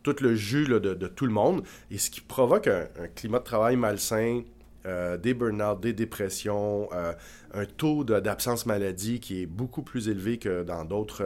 tout 0.03 0.15
le 0.21 0.35
jus 0.35 0.65
de, 0.65 1.07
tout 1.07 1.25
le 1.25 1.33
monde, 1.33 1.63
et 1.89 1.97
ce 1.97 2.09
qui 2.09 2.21
provoque 2.21 2.67
un, 2.67 2.87
climat 3.15 3.39
de 3.39 3.43
travail 3.43 3.75
malsain, 3.75 4.41
euh, 4.87 5.15
des 5.15 5.35
burn-out, 5.35 5.79
des 5.79 5.93
dépressions, 5.93 6.89
euh, 6.91 7.13
un 7.53 7.65
taux 7.65 8.03
d'absence 8.03 8.65
maladie 8.65 9.19
qui 9.19 9.43
est 9.43 9.45
beaucoup 9.45 9.83
plus 9.83 10.09
élevé 10.09 10.39
que 10.39 10.63
dans 10.63 10.85
d'autres 10.85 11.23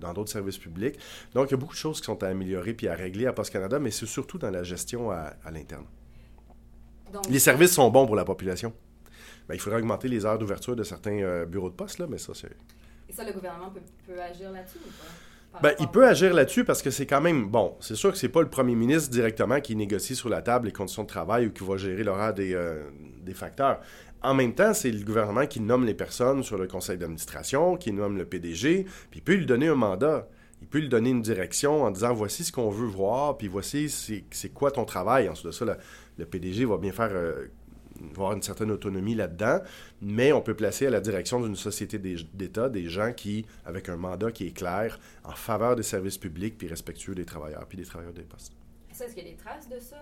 d'autres 0.00 0.30
services 0.30 0.56
publics. 0.56 0.98
Donc, 1.34 1.48
il 1.48 1.50
y 1.50 1.54
a 1.54 1.56
beaucoup 1.58 1.74
de 1.74 1.78
choses 1.78 2.00
qui 2.00 2.06
sont 2.06 2.22
à 2.22 2.28
améliorer 2.28 2.72
puis 2.72 2.88
à 2.88 2.94
régler 2.94 3.26
à 3.26 3.34
Post 3.34 3.52
Canada, 3.52 3.78
mais 3.78 3.90
c'est 3.90 4.06
surtout 4.06 4.38
dans 4.38 4.50
la 4.50 4.62
gestion 4.62 5.10
à 5.10 5.34
l'interne 5.52 5.84
les 7.28 7.38
services 7.38 7.72
sont 7.72 7.90
bons 7.90 8.06
pour 8.06 8.16
la 8.16 8.24
population. 8.24 8.72
Ben, 9.48 9.54
il 9.54 9.60
faudrait 9.60 9.80
augmenter 9.80 10.08
les 10.08 10.24
heures 10.24 10.38
d'ouverture 10.38 10.76
de 10.76 10.84
certains 10.84 11.18
euh, 11.18 11.44
bureaux 11.44 11.70
de 11.70 11.74
poste, 11.74 11.98
là, 11.98 12.06
mais 12.08 12.18
ça, 12.18 12.32
c'est... 12.34 12.56
Et 13.08 13.12
ça, 13.12 13.24
le 13.24 13.32
gouvernement 13.32 13.72
peut, 14.06 14.20
agir 14.20 14.52
là-dessus 14.52 14.78
ou 14.78 14.90
pas? 14.90 15.60
Ben, 15.60 15.74
il 15.80 15.88
peut 15.88 16.06
agir 16.06 16.32
là-dessus 16.32 16.64
parce 16.64 16.80
que 16.80 16.90
c'est 16.90 17.06
quand 17.06 17.20
même 17.20 17.48
bon. 17.48 17.76
C'est 17.80 17.96
sûr 17.96 18.12
que 18.12 18.18
c'est 18.18 18.28
pas 18.28 18.42
le 18.42 18.48
premier 18.48 18.76
ministre 18.76 19.10
directement 19.10 19.60
qui 19.60 19.74
négocie 19.74 20.14
sur 20.14 20.28
la 20.28 20.42
table 20.42 20.66
les 20.66 20.72
conditions 20.72 21.02
de 21.02 21.08
travail 21.08 21.46
ou 21.48 21.50
qui 21.50 21.64
va 21.64 21.76
gérer 21.76 22.04
l'horaire 22.04 22.32
des, 22.32 22.54
euh, 22.54 22.84
des 23.22 23.34
facteurs. 23.34 23.80
En 24.22 24.34
même 24.34 24.54
temps, 24.54 24.74
c'est 24.74 24.92
le 24.92 25.04
gouvernement 25.04 25.46
qui 25.46 25.60
nomme 25.60 25.84
les 25.84 25.94
personnes 25.94 26.42
sur 26.42 26.58
le 26.58 26.68
conseil 26.68 26.98
d'administration, 26.98 27.76
qui 27.76 27.92
nomme 27.92 28.16
le 28.18 28.26
PDG, 28.26 28.84
puis 29.10 29.20
il 29.20 29.22
peut 29.22 29.34
lui 29.34 29.46
donner 29.46 29.68
un 29.68 29.74
mandat. 29.74 30.28
Il 30.62 30.68
peut 30.68 30.78
lui 30.78 30.90
donner 30.90 31.10
une 31.10 31.22
direction 31.22 31.84
en 31.84 31.90
disant 31.90 32.12
voici 32.12 32.44
ce 32.44 32.52
qu'on 32.52 32.68
veut 32.68 32.86
voir, 32.86 33.38
puis 33.38 33.48
voici 33.48 33.88
c'est 33.88 34.48
quoi 34.50 34.70
ton 34.70 34.84
travail. 34.84 35.28
Ensuite 35.28 35.46
de 35.46 35.52
ça, 35.52 35.78
le 36.18 36.26
PDG 36.26 36.64
va 36.64 36.78
bien 36.78 36.92
faire 36.92 37.10
euh, 37.12 37.46
avoir 38.12 38.32
une 38.32 38.42
certaine 38.42 38.70
autonomie 38.70 39.14
là-dedans, 39.14 39.60
mais 40.00 40.32
on 40.32 40.40
peut 40.40 40.54
placer 40.54 40.86
à 40.86 40.90
la 40.90 41.00
direction 41.00 41.40
d'une 41.40 41.56
société 41.56 41.98
d'État 41.98 42.68
des 42.68 42.88
gens 42.88 43.12
qui, 43.12 43.46
avec 43.64 43.88
un 43.88 43.96
mandat 43.96 44.32
qui 44.32 44.46
est 44.46 44.56
clair, 44.56 44.98
en 45.24 45.32
faveur 45.32 45.76
des 45.76 45.82
services 45.82 46.18
publics, 46.18 46.56
puis 46.56 46.68
respectueux 46.68 47.14
des 47.14 47.24
travailleurs, 47.24 47.66
puis 47.66 47.78
des 47.78 47.84
travailleurs 47.84 48.12
des 48.12 48.22
postes. 48.22 48.52
Est-ce 48.90 49.14
qu'il 49.14 49.24
y 49.24 49.28
a 49.28 49.30
des 49.30 49.36
traces 49.36 49.66
de 49.66 49.78
ça, 49.78 49.96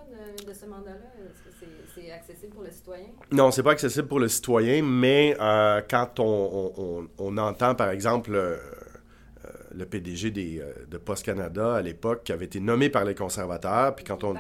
de, 0.45 0.53
ce 0.53 0.67
mandat-là? 0.67 0.97
Est-ce 1.25 1.61
que 1.61 1.67
c'est 1.95 2.11
accessible 2.11 2.53
pour 2.53 2.65
le 2.65 2.71
citoyen? 2.73 3.07
Non, 3.31 3.53
c'est 3.53 3.63
pas 3.63 3.71
accessible 3.71 4.09
pour 4.09 4.19
le 4.19 4.27
citoyen, 4.27 4.83
mais 4.83 5.37
euh, 5.41 5.83
quand 5.89 6.19
on, 6.19 7.37
entend, 7.37 7.77
par 7.77 7.91
exemple, 7.91 8.33
euh, 8.35 8.57
le 9.73 9.87
PDG 9.87 10.33
des, 10.33 10.65
de 10.91 10.99
Post 10.99 11.25
Canada 11.25 11.77
à 11.77 11.83
l'époque, 11.83 12.25
qui 12.25 12.33
avait 12.33 12.47
été 12.47 12.59
nommé 12.59 12.91
par 12.91 13.05
les 13.05 13.15
conservateurs, 13.15 13.95
puis 13.95 14.05
quand 14.05 14.25
on... 14.25 14.35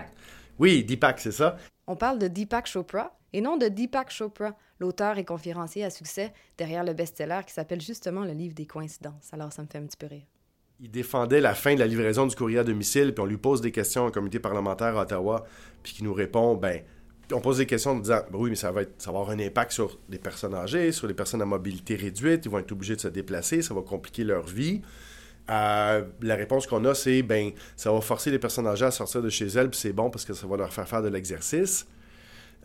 Oui, 0.58 0.84
Deepak, 0.84 1.20
c'est 1.20 1.32
ça. 1.32 1.56
On 1.86 1.94
parle 1.94 2.18
de 2.18 2.26
Deepak 2.26 2.66
Chopra 2.66 3.16
et 3.32 3.40
non 3.40 3.56
de 3.56 3.68
Deepak 3.68 4.10
Chopra, 4.10 4.56
l'auteur 4.80 5.16
et 5.18 5.24
conférencier 5.24 5.84
à 5.84 5.90
succès 5.90 6.32
derrière 6.56 6.82
le 6.82 6.94
best-seller 6.94 7.40
qui 7.46 7.52
s'appelle 7.52 7.80
justement 7.80 8.24
Le 8.24 8.32
livre 8.32 8.54
des 8.54 8.66
coïncidences. 8.66 9.32
Alors 9.32 9.52
ça 9.52 9.62
me 9.62 9.68
fait 9.68 9.78
un 9.78 9.86
petit 9.86 9.96
peu 9.96 10.06
rire. 10.06 10.26
Il 10.80 10.90
défendait 10.90 11.40
la 11.40 11.54
fin 11.54 11.74
de 11.74 11.80
la 11.80 11.86
livraison 11.86 12.26
du 12.26 12.34
courrier 12.34 12.58
à 12.58 12.64
domicile, 12.64 13.14
puis 13.14 13.22
on 13.22 13.26
lui 13.26 13.36
pose 13.36 13.60
des 13.60 13.72
questions 13.72 14.06
au 14.06 14.10
comité 14.10 14.38
parlementaire 14.38 14.96
à 14.96 15.02
Ottawa, 15.02 15.44
puis 15.82 15.92
qui 15.92 16.04
nous 16.04 16.14
répond, 16.14 16.54
ben, 16.54 16.82
on 17.32 17.40
pose 17.40 17.58
des 17.58 17.66
questions 17.66 17.92
en 17.92 17.98
disant, 17.98 18.20
ben 18.30 18.38
oui, 18.38 18.50
mais 18.50 18.56
ça 18.56 18.70
va, 18.70 18.82
être, 18.82 18.94
ça 18.98 19.10
va 19.10 19.18
avoir 19.18 19.34
un 19.34 19.40
impact 19.40 19.72
sur 19.72 19.98
les 20.08 20.18
personnes 20.18 20.54
âgées, 20.54 20.92
sur 20.92 21.06
les 21.08 21.14
personnes 21.14 21.42
à 21.42 21.46
mobilité 21.46 21.96
réduite, 21.96 22.44
ils 22.44 22.50
vont 22.50 22.58
être 22.58 22.72
obligés 22.72 22.96
de 22.96 23.00
se 23.00 23.08
déplacer, 23.08 23.60
ça 23.62 23.74
va 23.74 23.82
compliquer 23.82 24.24
leur 24.24 24.46
vie. 24.46 24.82
Euh, 25.50 26.04
la 26.20 26.34
réponse 26.34 26.66
qu'on 26.66 26.84
a, 26.84 26.94
c'est 26.94 27.22
ben, 27.22 27.52
ça 27.76 27.92
va 27.92 28.00
forcer 28.00 28.30
les 28.30 28.38
personnes 28.38 28.66
âgées 28.66 28.84
à 28.84 28.90
sortir 28.90 29.22
de 29.22 29.30
chez 29.30 29.46
elles, 29.46 29.70
puis 29.70 29.80
c'est 29.80 29.92
bon 29.92 30.10
parce 30.10 30.24
que 30.24 30.34
ça 30.34 30.46
va 30.46 30.56
leur 30.56 30.72
faire 30.72 30.88
faire 30.88 31.02
de 31.02 31.08
l'exercice. 31.08 31.86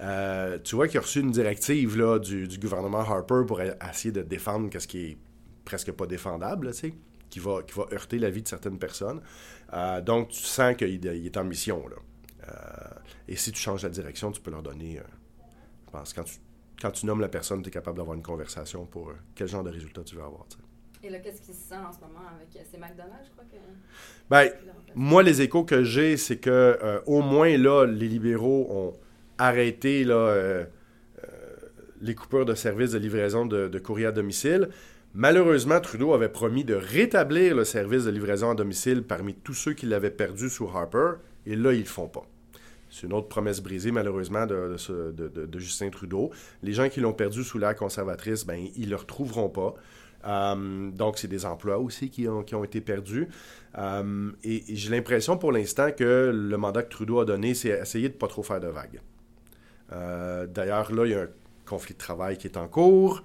Euh, 0.01 0.57
tu 0.63 0.75
vois 0.75 0.87
qu'il 0.87 0.97
a 0.97 1.01
reçu 1.01 1.19
une 1.19 1.31
directive 1.31 1.97
là, 1.97 2.19
du, 2.19 2.47
gouvernement 2.59 2.99
Harper 2.99 3.43
pour 3.47 3.61
essayer 3.61 4.11
de 4.11 4.21
défendre 4.21 4.69
ce 4.77 4.87
qui 4.87 5.05
est 5.05 5.17
presque 5.63 5.91
pas 5.91 6.07
défendable, 6.07 6.71
qui 7.29 7.39
va, 7.39 7.63
qui 7.63 7.73
va 7.73 7.85
heurter 7.93 8.19
la 8.19 8.29
vie 8.29 8.41
de 8.41 8.47
certaines 8.47 8.79
personnes. 8.79 9.21
Euh, 9.71 10.01
donc, 10.01 10.29
tu 10.29 10.41
sens 10.41 10.75
qu'il 10.75 11.05
est 11.05 11.37
en 11.37 11.43
mission. 11.43 11.87
Là. 11.87 11.95
et 13.27 13.37
si 13.37 13.51
tu 13.51 13.61
changes 13.61 13.83
la 13.83 13.89
direction, 13.89 14.31
tu 14.31 14.41
peux 14.41 14.51
leur 14.51 14.63
donner. 14.63 14.99
je 15.85 15.91
pense 15.91 16.11
quand 16.11 16.23
tu, 16.23 16.35
quand 16.81 16.91
tu 16.91 17.05
nommes 17.05 17.21
la 17.21 17.29
personne, 17.29 17.61
tu 17.61 17.69
es 17.69 17.71
capable 17.71 17.97
d'avoir 17.97 18.17
une 18.17 18.23
conversation 18.23 18.85
pour 18.85 19.13
quel 19.35 19.47
genre 19.47 19.63
de 19.63 19.69
résultat 19.69 20.03
tu 20.03 20.15
veux 20.15 20.23
avoir. 20.23 20.45
Et 21.05 21.10
là, 21.10 21.19
qu'est-ce 21.19 21.41
qui 21.41 21.53
se 21.53 21.67
sent 21.67 21.75
en 21.75 21.91
ce 21.91 22.00
moment 22.00 22.25
avec. 22.33 22.55
Euh, 22.55 22.65
c'est 22.72 22.79
McDonald's, 22.79 23.25
je 23.25 23.31
crois 23.31 23.43
que. 23.51 23.57
Ben, 24.29 24.50
moi, 24.95 25.22
les 25.22 25.41
échos 25.41 25.65
que 25.65 25.83
j'ai, 25.83 26.15
c'est 26.15 26.38
que 26.38 26.50
euh, 26.50 27.01
au 27.05 27.22
moins, 27.22 27.57
là, 27.57 27.86
les 27.86 28.07
libéraux 28.07 28.67
ont 28.69 28.93
arrêté 29.38 30.05
là, 30.05 30.15
euh, 30.15 30.65
les 32.00 32.15
coupures 32.15 32.45
de 32.45 32.55
services 32.55 32.91
de 32.91 33.00
livraison 33.00 33.45
de, 33.45 33.67
de, 33.67 33.79
courrier 33.79 34.05
à 34.05 34.12
domicile. 34.13 34.69
Malheureusement, 35.13 35.81
Trudeau 35.81 36.13
avait 36.13 36.29
promis 36.29 36.63
de 36.63 36.74
rétablir 36.74 37.55
le 37.55 37.65
service 37.65 38.05
de 38.05 38.12
livraison 38.12 38.51
à 38.51 38.55
domicile 38.55 39.03
parmi 39.03 39.33
tous 39.33 39.53
ceux 39.53 39.74
qui 39.74 39.86
l'avaient 39.86 40.10
perdu 40.10 40.50
sous 40.50 40.67
Harper, 40.67 41.15
et 41.45 41.57
là, 41.57 41.74
ils 41.74 41.79
ne 41.79 41.83
le 41.83 41.89
font 41.89 42.07
pas. 42.07 42.25
C'est 42.89 43.07
une 43.07 43.13
autre 43.13 43.27
promesse 43.27 43.60
brisée, 43.62 43.91
malheureusement, 43.91 44.45
de, 44.45 44.77
de, 45.12 45.27
de 45.27 45.60
Justin 45.60 45.89
Trudeau. 45.89 46.31
Les 46.62 46.74
gens 46.74 46.89
qui 46.89 47.01
l'ont 47.01 47.13
perdu 47.13 47.43
sous 47.43 47.57
l'ère 47.57 47.75
conservatrice, 47.75 48.45
ben, 48.45 48.67
ils 48.75 48.86
ne 48.86 48.91
le 48.91 48.95
retrouveront 48.95 49.50
pas. 49.50 49.75
Euh, 50.25 50.92
donc, 50.92 51.18
c'est 51.18 51.27
des 51.27 51.46
emplois 51.46 51.77
aussi 51.77 52.10
qui 52.10 52.27
ont, 52.27 52.63
été 52.63 52.82
perdus. 52.82 53.27
Euh, 53.77 54.32
et, 54.44 54.63
j'ai 54.70 54.89
l'impression 54.89 55.38
pour 55.38 55.51
l'instant 55.51 55.92
que 55.92 56.32
le 56.34 56.58
mandat 56.58 56.84
que 56.84 56.89
Trudeau 56.89 57.20
a 57.20 57.25
donné, 57.25 57.53
c'est 57.53 57.70
essayer 57.70 58.10
de 58.10 58.13
ne 58.13 58.20
pas 58.20 58.27
trop 58.27 58.44
faire 58.44 58.60
de 58.60 58.68
vagues. 58.68 59.01
Euh, 59.92 60.48
d'ailleurs, 60.48 60.92
là, 60.94 61.06
il 61.06 61.12
y 61.12 61.15
a 61.15 61.24
un 61.24 61.30
conflit 61.65 61.94
de 61.94 62.00
travail 62.00 62.38
qui 62.38 62.48
est 62.48 62.58
en 62.58 62.68
cours. 62.68 63.24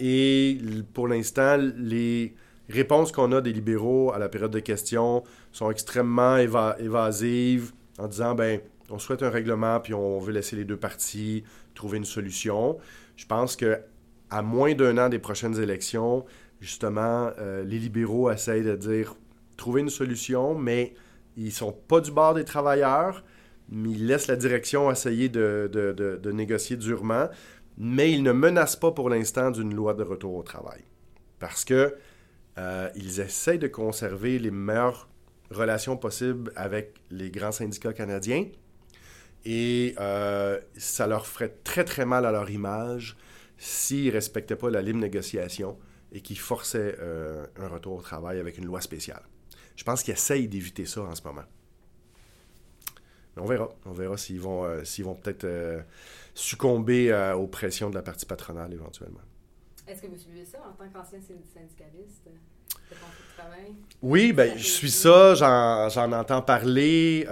et 0.00 0.58
pour 0.92 1.08
l'instant, 1.08 1.56
les 1.76 2.34
réponses 2.68 3.12
qu'on 3.12 3.32
a 3.32 3.40
des 3.40 3.52
libéraux 3.52 4.12
à 4.12 4.18
la 4.18 4.28
période 4.28 4.52
de 4.52 4.60
questions 4.60 5.22
sont 5.52 5.70
extrêmement 5.70 6.36
évasives 6.36 7.72
en 7.98 8.08
disant, 8.08 8.34
ben, 8.34 8.60
on 8.90 8.98
souhaite 8.98 9.22
un 9.22 9.30
règlement, 9.30 9.80
puis 9.80 9.94
on 9.94 10.18
veut 10.18 10.32
laisser 10.32 10.56
les 10.56 10.64
deux 10.64 10.76
parties 10.76 11.44
trouver 11.74 11.98
une 11.98 12.04
solution. 12.04 12.78
Je 13.16 13.26
pense 13.26 13.56
que 13.56 13.80
à 14.32 14.40
moins 14.40 14.74
d'un 14.74 14.96
an 14.96 15.10
des 15.10 15.18
prochaines 15.18 15.60
élections, 15.60 16.24
justement, 16.58 17.30
euh, 17.38 17.64
les 17.64 17.78
libéraux 17.78 18.30
essayent 18.30 18.62
de 18.62 18.76
dire 18.76 19.14
trouver 19.58 19.82
une 19.82 19.90
solution, 19.90 20.54
mais 20.54 20.94
ils 21.36 21.52
sont 21.52 21.70
pas 21.72 22.00
du 22.00 22.10
bord 22.10 22.32
des 22.32 22.46
travailleurs, 22.46 23.24
mais 23.68 23.90
ils 23.90 24.06
laissent 24.06 24.28
la 24.28 24.36
direction 24.36 24.90
essayer 24.90 25.28
de, 25.28 26.18
négocier 26.32 26.78
durement, 26.78 27.28
mais 27.76 28.10
ils 28.10 28.22
ne 28.22 28.32
menacent 28.32 28.76
pas 28.76 28.90
pour 28.90 29.10
l'instant 29.10 29.50
d'une 29.50 29.74
loi 29.74 29.92
de 29.92 30.02
retour 30.02 30.34
au 30.34 30.42
travail. 30.42 30.80
Parce 31.38 31.66
que 31.66 31.94
euh, 32.56 32.88
ils 32.94 33.20
essayent 33.20 33.58
de 33.58 33.68
conserver 33.68 34.38
les 34.38 34.50
meilleures 34.50 35.10
relations 35.50 35.98
possibles 35.98 36.52
avec 36.56 36.94
les 37.10 37.30
grands 37.30 37.52
syndicats 37.52 37.92
canadiens. 37.92 38.46
Et 39.44 39.94
euh, 40.00 40.58
ça 40.78 41.06
leur 41.06 41.26
ferait 41.26 41.54
très 41.64 41.84
très 41.84 42.06
mal 42.06 42.24
à 42.24 42.32
leur 42.32 42.48
image 42.48 43.18
s'ils 43.62 44.06
ne 44.06 44.12
respectaient 44.12 44.56
pas 44.56 44.70
la 44.70 44.82
libre 44.82 44.98
négociation 44.98 45.78
et 46.10 46.20
qu'ils 46.20 46.38
forçaient 46.38 46.96
euh, 46.98 47.46
un 47.56 47.68
retour 47.68 47.94
au 47.94 48.02
travail 48.02 48.40
avec 48.40 48.58
une 48.58 48.64
loi 48.66 48.80
spéciale. 48.80 49.22
Je 49.76 49.84
pense 49.84 50.02
qu'ils 50.02 50.14
essayent 50.14 50.48
d'éviter 50.48 50.84
ça 50.84 51.02
en 51.02 51.14
ce 51.14 51.22
moment. 51.22 51.44
Mais 53.36 53.42
on 53.42 53.46
verra. 53.46 53.68
On 53.86 53.92
verra 53.92 54.16
s'ils 54.16 54.40
vont, 54.40 54.64
euh, 54.64 54.82
s'ils 54.82 55.04
vont 55.04 55.14
peut-être 55.14 55.44
euh, 55.44 55.80
succomber 56.34 57.14
aux 57.36 57.46
pressions 57.46 57.88
de 57.88 57.94
la 57.94 58.02
partie 58.02 58.26
patronale 58.26 58.72
éventuellement. 58.72 59.22
Est-ce 59.86 60.02
que 60.02 60.08
vous 60.08 60.18
suivez 60.18 60.44
ça 60.44 60.58
en 60.68 60.72
tant 60.72 60.90
qu'ancien 60.90 61.20
syndicaliste? 61.20 62.28
Oui, 64.02 64.32
ben, 64.32 64.58
je 64.58 64.66
suis 64.66 64.90
ça, 64.90 65.34
j'en, 65.34 65.88
j'en 65.88 66.10
entends 66.12 66.42
parler. 66.42 67.26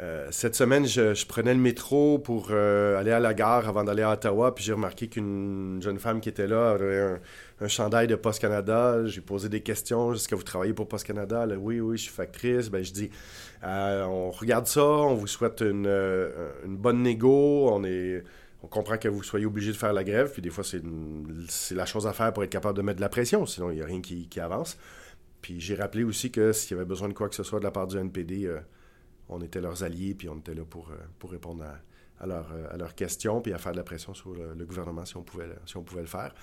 Euh, 0.00 0.26
cette 0.32 0.56
semaine, 0.56 0.86
je, 0.86 1.24
prenais 1.26 1.54
le 1.54 1.60
métro 1.60 2.18
pour 2.18 2.48
euh, 2.50 2.98
aller 2.98 3.12
à 3.12 3.20
la 3.20 3.32
gare 3.32 3.68
avant 3.68 3.84
d'aller 3.84 4.02
à 4.02 4.12
Ottawa, 4.12 4.52
puis 4.52 4.64
j'ai 4.64 4.72
remarqué 4.72 5.06
qu'une 5.06 5.80
jeune 5.80 6.00
femme 6.00 6.20
qui 6.20 6.28
était 6.28 6.48
là 6.48 6.70
avait 6.70 7.20
un, 7.60 7.68
chandail 7.68 8.08
de 8.08 8.16
Post 8.16 8.40
Canada. 8.40 9.06
J'ai 9.06 9.20
posé 9.20 9.48
des 9.48 9.60
questions. 9.60 10.12
Est-ce 10.12 10.26
que 10.26 10.34
vous 10.34 10.42
travaillez 10.42 10.74
pour 10.74 10.88
Post 10.88 11.06
Canada? 11.06 11.46
oui, 11.58 11.78
oui, 11.80 11.96
je 11.96 12.02
suis 12.02 12.12
factrice. 12.12 12.70
Ben, 12.70 12.84
je 12.84 12.92
dis, 12.92 13.10
euh, 13.62 14.04
on 14.04 14.30
regarde 14.32 14.66
ça, 14.66 14.84
on 14.84 15.14
vous 15.14 15.28
souhaite 15.28 15.60
une, 15.60 15.88
bonne 16.66 17.02
négo. 17.02 17.70
On, 17.70 18.66
comprend 18.66 18.96
que 18.96 19.08
vous 19.08 19.22
soyez 19.22 19.46
obligé 19.46 19.70
de 19.70 19.76
faire 19.76 19.92
la 19.92 20.02
grève, 20.02 20.32
puis 20.32 20.42
des 20.42 20.50
fois, 20.50 20.64
c'est 20.64 21.74
la 21.74 21.86
chose 21.86 22.06
à 22.08 22.12
faire 22.12 22.32
pour 22.32 22.42
être 22.42 22.50
capable 22.50 22.76
de 22.76 22.82
mettre 22.82 22.96
de 22.96 23.02
la 23.02 23.10
pression, 23.10 23.46
sinon 23.46 23.70
il 23.70 23.76
n'y 23.76 23.82
a 23.82 23.86
rien 23.86 24.00
qui, 24.00 24.26
qui 24.26 24.40
avance. 24.40 24.76
Puis 25.40 25.60
j'ai 25.60 25.74
rappelé 25.76 26.02
aussi 26.02 26.32
que 26.32 26.52
s'il 26.52 26.72
y 26.72 26.74
avait 26.74 26.86
besoin 26.86 27.08
de 27.08 27.12
quoi 27.12 27.28
que 27.28 27.34
ce 27.34 27.42
soit 27.42 27.60
de 27.60 27.64
la 27.64 27.70
part 27.70 27.86
du 27.86 27.98
NPD, 27.98 28.50
on 29.28 29.40
était 29.40 29.60
leurs 29.60 29.82
alliés, 29.82 30.14
puis 30.14 30.28
on 30.28 30.38
était 30.38 30.54
là 30.54 30.64
pour, 30.64 30.90
euh, 30.90 30.96
pour 31.18 31.30
répondre 31.30 31.64
à, 31.64 31.80
euh, 32.26 32.66
à, 32.70 32.76
leurs 32.76 32.94
questions, 32.94 33.40
puis 33.40 33.52
à 33.52 33.58
faire 33.58 33.72
de 33.72 33.76
la 33.76 33.84
pression 33.84 34.14
sur 34.14 34.34
le, 34.34 34.64
gouvernement 34.64 35.04
si 35.04 35.16
on, 35.16 35.22
pouvait, 35.22 35.48
si 35.66 35.76
on 35.76 35.82
pouvait 35.82 36.02
le 36.02 36.06
faire. 36.06 36.34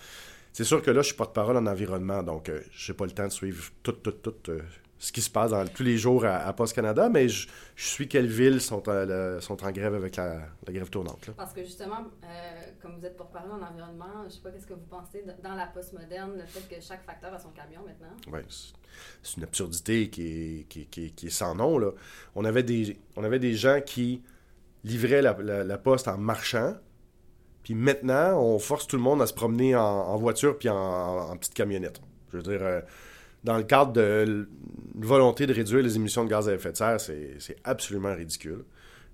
C'est 0.53 0.63
sûr 0.63 0.81
que 0.81 0.91
là, 0.91 1.01
je 1.01 1.07
suis 1.07 1.15
porte-parole 1.15 1.55
en 1.57 1.65
environnement, 1.65 2.23
donc 2.23 2.49
euh, 2.49 2.61
je 2.71 2.91
n'ai 2.91 2.97
pas 2.97 3.05
le 3.05 3.11
temps 3.11 3.27
de 3.27 3.31
suivre 3.31 3.71
tout, 3.83 3.93
tout, 3.93 4.11
tout 4.11 4.41
ce 5.01 5.11
qui 5.11 5.21
se 5.21 5.31
passe 5.31 5.49
dans, 5.49 5.65
tous 5.65 5.81
les 5.81 5.97
jours 5.97 6.25
à, 6.25 6.53
Post 6.53 6.75
Canada, 6.75 7.09
mais 7.09 7.27
je, 7.27 7.47
suis 7.75 8.07
quelles 8.07 8.27
villes 8.27 8.61
sont, 8.61 8.83
sont 9.39 9.63
en 9.63 9.71
grève 9.71 9.95
avec 9.95 10.15
la, 10.15 10.41
grève 10.67 10.91
tournante. 10.91 11.31
Parce 11.35 11.53
que 11.53 11.63
justement, 11.63 12.05
comme 12.79 12.99
vous 12.99 13.05
êtes 13.07 13.17
porte-parole 13.17 13.51
en 13.51 13.65
environnement, 13.65 14.21
je 14.21 14.25
ne 14.25 14.29
sais 14.29 14.41
pas 14.41 14.51
qu'est-ce 14.51 14.67
que 14.67 14.75
vous 14.75 14.85
pensez 14.87 15.25
dans 15.43 15.55
la 15.55 15.65
post-moderne, 15.65 16.33
le 16.37 16.45
fait 16.45 16.75
que 16.75 16.79
chaque 16.79 17.03
facteur 17.03 17.33
a 17.33 17.39
son 17.39 17.49
camion 17.49 17.81
maintenant? 17.83 18.15
Oui, 18.31 18.41
c'est 19.23 19.37
une 19.37 19.43
absurdité 19.43 20.11
qui 20.11 20.67
est, 20.69 20.85
qui, 20.85 21.07
est, 21.07 21.29
sans 21.31 21.55
nom. 21.55 21.79
Là. 21.79 21.89
On, 22.35 22.45
avait 22.45 22.63
des, 22.63 22.99
on 23.15 23.23
avait 23.23 23.39
des 23.39 23.55
gens 23.55 23.81
qui 23.83 24.21
livraient 24.83 25.23
la, 25.23 25.77
poste 25.79 26.09
en 26.09 26.19
marchant, 26.19 26.75
puis 27.63 27.73
maintenant, 27.73 28.39
on 28.39 28.59
force 28.59 28.85
tout 28.85 28.97
le 28.97 29.03
monde 29.03 29.23
à 29.23 29.25
se 29.25 29.33
promener 29.33 29.75
en, 29.75 30.15
voiture 30.17 30.59
puis 30.59 30.69
en, 30.69 31.35
petite 31.37 31.55
camionnette. 31.55 31.99
Je 32.31 32.37
veux 32.37 32.43
dire, 32.43 32.61
euh, 32.61 32.81
dans 33.43 33.57
le 33.57 33.63
cadre 33.63 33.93
de 33.93 34.47
la 34.99 35.07
volonté 35.07 35.47
de 35.47 35.53
réduire 35.53 35.81
les 35.81 35.95
émissions 35.95 36.23
de 36.23 36.29
gaz 36.29 36.47
à 36.47 36.53
effet 36.53 36.71
de 36.71 36.77
serre, 36.77 36.99
c'est 36.99 37.57
absolument 37.63 38.13
ridicule. 38.13 38.63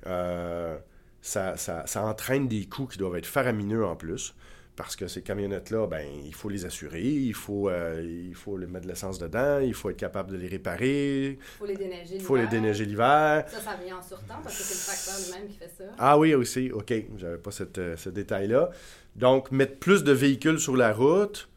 Euh, 0.06 0.78
ça, 1.22 1.58
ça, 1.58 1.86
ça, 1.88 2.04
entraîne 2.04 2.48
des 2.48 2.66
coûts 2.66 2.86
qui 2.86 2.98
doivent 2.98 3.18
être 3.18 3.26
faramineux 3.26 3.86
en 3.86 3.96
plus 3.96 4.36
parce 4.78 4.96
que 4.96 5.08
ces 5.08 5.24
camionnettes-là, 5.24 5.88
ben, 5.88 6.08
il 6.24 6.36
faut 6.36 6.50
les 6.50 6.64
assurer, 6.64 7.02
il 7.02 7.34
faut, 7.34 7.68
euh, 7.68 8.00
il 8.30 8.36
faut 8.36 8.58
les 8.58 8.68
mettre 8.68 8.84
de 8.84 8.90
l'essence 8.90 9.18
dedans, 9.18 9.60
il 9.60 9.74
faut 9.74 9.90
être 9.90 9.98
capable 9.98 10.32
de 10.32 10.38
les 10.38 10.48
réparer. 10.48 11.30
Il 11.30 11.38
faut 11.58 11.66
les 11.66 11.76
déneiger 11.76 12.04
l'hiver. 12.04 12.20
Il 12.20 12.22
faut 12.22 12.36
les 12.36 12.48
déneiger 12.48 12.86
l'hiver. 12.86 13.46
Ça, 13.48 13.60
ça 13.60 13.76
vient 13.84 13.98
en 13.98 14.04
surtemps 14.04 14.40
parce 14.44 14.56
que 14.56 14.64
c'est 14.64 14.76
le 14.76 14.96
tracteur 14.96 15.26
lui-même 15.26 15.52
qui 15.52 15.58
fait 15.58 15.72
ça. 15.76 15.84
Ah 15.98 16.20
oui, 16.20 16.36
aussi, 16.36 16.72
OK. 16.72 16.94
J'avais 17.18 17.40
pas 17.40 17.50
cette, 17.50 17.80
euh, 17.80 17.98
ce 17.98 18.10
détail-là. 18.10 18.70
Donc, 19.16 19.52
mettre 19.52 19.78
plus 19.78 20.04
de 20.04 20.12
véhicules 20.12 20.60
sur 20.60 20.78
la 20.78 20.94
route, 20.94 21.50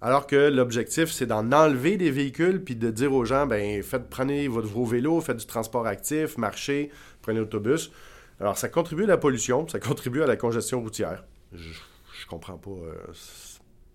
alors 0.00 0.26
que 0.26 0.50
l'objectif, 0.50 1.10
c'est 1.10 1.26
d'en 1.26 1.50
enlever 1.52 1.96
des 1.96 2.10
véhicules 2.10 2.62
puis 2.62 2.76
de 2.76 2.90
dire 2.90 3.12
aux 3.12 3.24
gens, 3.24 3.46
ben, 3.46 3.82
faites, 3.82 4.08
prenez 4.08 4.46
votre, 4.46 4.68
vos 4.68 4.84
vélos, 4.84 5.20
faites 5.20 5.38
du 5.38 5.46
transport 5.46 5.86
actif, 5.86 6.36
marchez, 6.36 6.90
prenez 7.22 7.38
l'autobus. 7.38 7.90
Alors, 8.38 8.58
ça 8.58 8.68
contribue 8.68 9.04
à 9.04 9.06
la 9.06 9.16
pollution, 9.16 9.66
ça 9.68 9.80
contribue 9.80 10.22
à 10.22 10.26
la 10.26 10.36
congestion 10.36 10.82
routière. 10.82 11.24
Je, 11.52 11.72
je 12.20 12.26
comprends 12.26 12.58
pas 12.58 12.70
euh, 12.70 12.94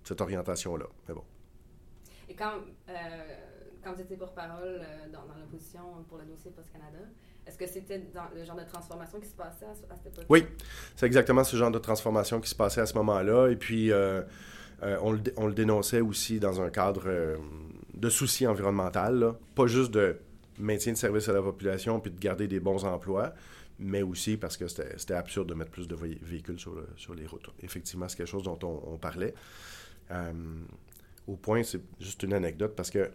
cette 0.04 0.22
orientation-là. 0.22 0.86
Mais 1.08 1.14
bon. 1.14 1.24
Et 2.30 2.36
quand, 2.36 2.54
euh, 2.90 2.94
quand 3.84 3.94
vous 3.94 4.02
étiez 4.02 4.18
porte-parole 4.18 4.82
euh, 4.82 5.10
dans, 5.12 5.22
l'opposition 5.40 5.82
pour 6.08 6.18
le 6.18 6.26
dossier 6.26 6.52
Post-Canada, 6.52 7.00
est-ce 7.46 7.58
que 7.58 7.68
c'était 7.68 8.02
le 8.36 8.46
genre 8.46 8.56
de 8.56 8.64
transformation 8.64 9.20
qui 9.20 9.28
se 9.28 9.36
passait 9.36 9.66
à, 9.66 9.96
cette 9.96 10.14
époque? 10.14 10.26
Oui, 10.30 10.46
c'est 10.96 11.06
exactement 11.06 11.44
ce 11.44 11.56
genre 11.58 11.72
de 11.72 11.80
transformation 11.80 12.40
qui 12.40 12.50
se 12.50 12.56
passait 12.56 12.82
à 12.82 12.86
ce 12.86 12.94
moment-là. 12.96 13.50
Et 13.50 13.56
puis, 13.56 13.92
on, 14.82 15.12
le, 15.12 15.54
dénonçait 15.54 16.02
aussi 16.02 16.40
dans 16.40 16.62
un 16.62 16.70
cadre 16.70 17.38
de 17.94 18.10
souci 18.10 18.48
environnemental, 18.48 19.34
pas 19.56 19.68
juste 19.68 19.92
de 19.92 20.18
maintien 20.58 20.94
de 20.94 20.98
service 20.98 21.28
à 21.30 21.34
la 21.34 21.42
population 21.42 22.00
puis 22.00 22.12
de 22.12 22.20
garder 22.20 22.48
des 22.48 22.60
bons 22.60 22.84
emplois, 22.86 23.34
mais 23.80 24.02
aussi 24.02 24.38
parce 24.38 24.58
que 24.58 24.68
c'était 24.68 25.14
absurde 25.14 25.50
de 25.50 25.54
mettre 25.54 25.72
plus 25.72 25.88
de 25.88 25.96
véhicules 25.96 26.60
sur, 26.60 27.16
les 27.16 27.26
routes. 27.26 27.50
Effectivement, 27.62 28.08
c'est 28.08 28.18
quelque 28.18 28.28
chose 28.28 28.44
dont 28.44 28.60
on, 28.64 28.98
parlait. 28.98 29.34
Euh, 30.12 30.32
au 31.28 31.36
point, 31.36 31.64
c'est 31.64 31.82
juste 32.00 32.24
une 32.24 32.34
anecdote, 32.34 32.74
parce 32.76 32.92
que 32.92 33.12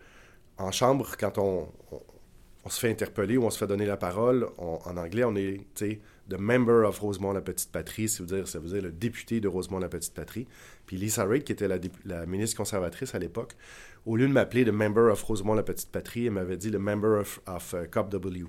en 0.59 0.73
chambre, 0.73 1.17
quand 1.19 1.39
on, 1.39 1.69
on, 2.65 2.69
se 2.69 2.81
fait 2.81 2.91
interpeller 2.91 3.37
ou 3.37 3.45
on 3.45 3.51
se 3.51 3.59
fait 3.59 3.67
donner 3.67 3.87
la 3.87 3.97
parole, 3.97 4.49
en 4.59 4.97
anglais, 4.97 5.25
on 5.25 5.37
est, 5.37 5.67
the 6.29 6.39
member 6.39 6.85
of 6.85 6.99
Rosemont-la-Petite-Patrie, 6.99 8.09
ça 8.09 8.23
veut, 8.23 8.37
dire, 8.37 8.49
ça 8.49 8.59
veut 8.59 8.69
dire 8.69 8.83
le 8.83 8.93
député 8.93 9.41
de 9.41 9.49
Rosemont-la-Petite-Patrie. 9.49 10.47
Puis 10.87 10.97
Lisa 10.97 11.25
Reid, 11.25 11.45
qui 11.45 11.53
était 11.53 11.69
la, 11.69 11.79
la 12.05 12.27
ministre 12.27 12.57
conservatrice 12.57 13.15
à 13.15 13.19
l'époque, 13.19 13.55
au 14.05 14.17
lieu 14.17 14.29
de 14.29 14.33
m'appeler 14.33 14.65
le 14.65 14.73
member 14.73 15.11
of 15.13 15.23
Rosemont-la-Petite-Patrie, 15.23 16.27
elle 16.27 16.33
m'avait 16.33 16.57
dit 16.57 16.71
le 16.71 16.79
member 16.79 17.21
of, 17.21 17.41
of 17.47 17.75
uh, 17.75 17.89
COPW 17.89 18.47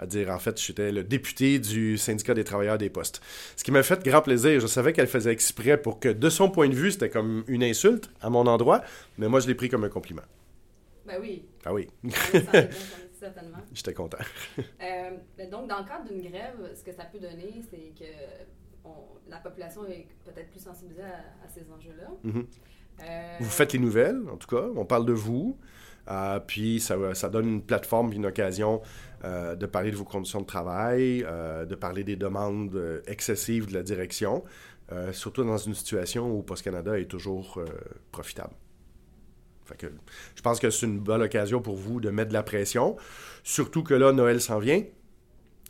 à 0.00 0.06
dire 0.06 0.30
en 0.30 0.38
fait 0.38 0.58
j'étais 0.60 0.92
le 0.92 1.04
député 1.04 1.58
du 1.58 1.98
syndicat 1.98 2.32
des 2.34 2.42
travailleurs 2.42 2.78
des 2.78 2.88
postes. 2.88 3.20
Ce 3.54 3.62
qui 3.62 3.70
m'a 3.70 3.82
fait 3.82 4.02
grand 4.02 4.22
plaisir. 4.22 4.58
Je 4.58 4.66
savais 4.66 4.92
qu'elle 4.92 5.06
faisait 5.06 5.30
exprès 5.30 5.76
pour 5.76 6.00
que, 6.00 6.08
de 6.08 6.30
son 6.30 6.50
point 6.50 6.68
de 6.68 6.74
vue, 6.74 6.90
c'était 6.90 7.10
comme 7.10 7.44
une 7.46 7.62
insulte 7.62 8.10
à 8.22 8.30
mon 8.30 8.46
endroit, 8.46 8.82
mais 9.18 9.28
moi 9.28 9.40
je 9.40 9.46
l'ai 9.46 9.54
pris 9.54 9.68
comme 9.68 9.84
un 9.84 9.90
compliment. 9.90 10.22
Ben 11.06 11.18
oui. 11.20 11.44
Ah 11.64 11.74
oui. 11.74 11.88
Certainement. 13.20 13.58
J'étais 13.72 13.94
content. 13.94 14.18
Euh, 14.82 15.46
donc, 15.50 15.68
dans 15.68 15.78
le 15.78 15.84
cadre 15.84 16.08
d'une 16.08 16.22
grève, 16.22 16.72
ce 16.74 16.82
que 16.82 16.92
ça 16.92 17.04
peut 17.04 17.18
donner, 17.18 17.62
c'est 17.70 17.92
que 17.98 18.10
la 19.28 19.38
population 19.38 19.86
est 19.86 20.06
peut-être 20.24 20.50
plus 20.50 20.60
sensibilisée 20.60 21.02
à, 21.02 21.48
ces 21.48 21.70
enjeux-là. 21.70 22.08
Mm-hmm. 22.24 22.46
Euh, 23.02 23.36
vous 23.40 23.50
faites 23.50 23.72
les 23.72 23.78
nouvelles, 23.78 24.20
en 24.28 24.36
tout 24.36 24.48
cas. 24.48 24.66
On 24.74 24.84
parle 24.84 25.06
de 25.06 25.12
vous. 25.12 25.58
Euh, 26.08 26.40
puis 26.40 26.80
ça, 26.80 26.96
ça, 27.14 27.28
donne 27.28 27.48
une 27.48 27.62
plateforme, 27.62 28.12
une 28.12 28.26
occasion 28.26 28.80
euh, 29.24 29.54
de 29.54 29.66
parler 29.66 29.90
de 29.90 29.96
vos 29.96 30.04
conditions 30.04 30.40
de 30.40 30.46
travail, 30.46 31.24
euh, 31.26 31.64
de 31.64 31.74
parler 31.74 32.04
des 32.04 32.16
demandes 32.16 33.02
excessives 33.06 33.66
de 33.66 33.74
la 33.74 33.82
direction, 33.82 34.44
surtout 35.12 35.44
dans 35.44 35.56
une 35.56 35.74
situation 35.74 36.36
où 36.36 36.42
Post 36.42 36.64
Canada 36.64 36.98
est 36.98 37.04
toujours 37.04 37.60
profitable. 38.10 38.52
Fait 39.70 39.86
que, 39.86 39.92
je 40.34 40.42
pense 40.42 40.60
que 40.60 40.68
c'est 40.68 40.86
une 40.86 40.98
bonne 40.98 41.22
occasion 41.22 41.62
pour 41.62 41.76
vous 41.76 42.00
de 42.00 42.10
mettre 42.10 42.28
de 42.28 42.34
la 42.34 42.42
pression, 42.42 42.96
surtout 43.42 43.82
que 43.82 43.94
là, 43.94 44.12
Noël 44.12 44.40
s'en 44.40 44.58
vient. 44.58 44.82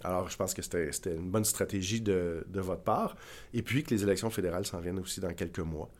Alors, 0.02 0.30
je 0.30 0.36
pense 0.36 0.54
que 0.54 0.62
c'était 0.62 1.14
une 1.14 1.30
bonne 1.30 1.44
stratégie 1.44 2.00
de, 2.00 2.44
de, 2.48 2.60
votre 2.60 2.82
part. 2.82 3.16
Et 3.52 3.62
puis 3.62 3.84
que 3.84 3.94
les 3.94 4.02
élections 4.02 4.30
fédérales 4.30 4.64
s'en 4.64 4.80
viennent 4.80 4.98
aussi 4.98 5.20
dans 5.20 5.34
quelques 5.34 5.58
mois. 5.58 5.90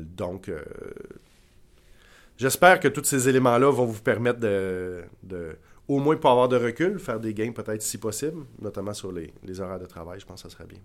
donc, 0.00 0.50
J'espère 2.36 2.80
que 2.80 2.88
tous 2.88 3.04
ces 3.04 3.28
éléments-là 3.28 3.70
vont 3.70 3.84
vous 3.84 4.02
permettre 4.02 4.40
de, 4.40 5.04
au 5.86 5.98
moins 5.98 6.16
pas 6.16 6.32
avoir 6.32 6.48
de 6.48 6.56
recul, 6.56 6.98
faire 6.98 7.20
des 7.20 7.32
gains 7.32 7.52
peut-être 7.52 7.82
si 7.82 7.98
possible, 7.98 8.44
notamment 8.60 8.92
sur 8.92 9.12
les, 9.12 9.32
les, 9.44 9.60
horaires 9.60 9.78
de 9.78 9.86
travail, 9.86 10.18
je 10.18 10.26
pense 10.26 10.42
que 10.42 10.48
ça 10.48 10.56
serait 10.56 10.66
bien. 10.66 10.80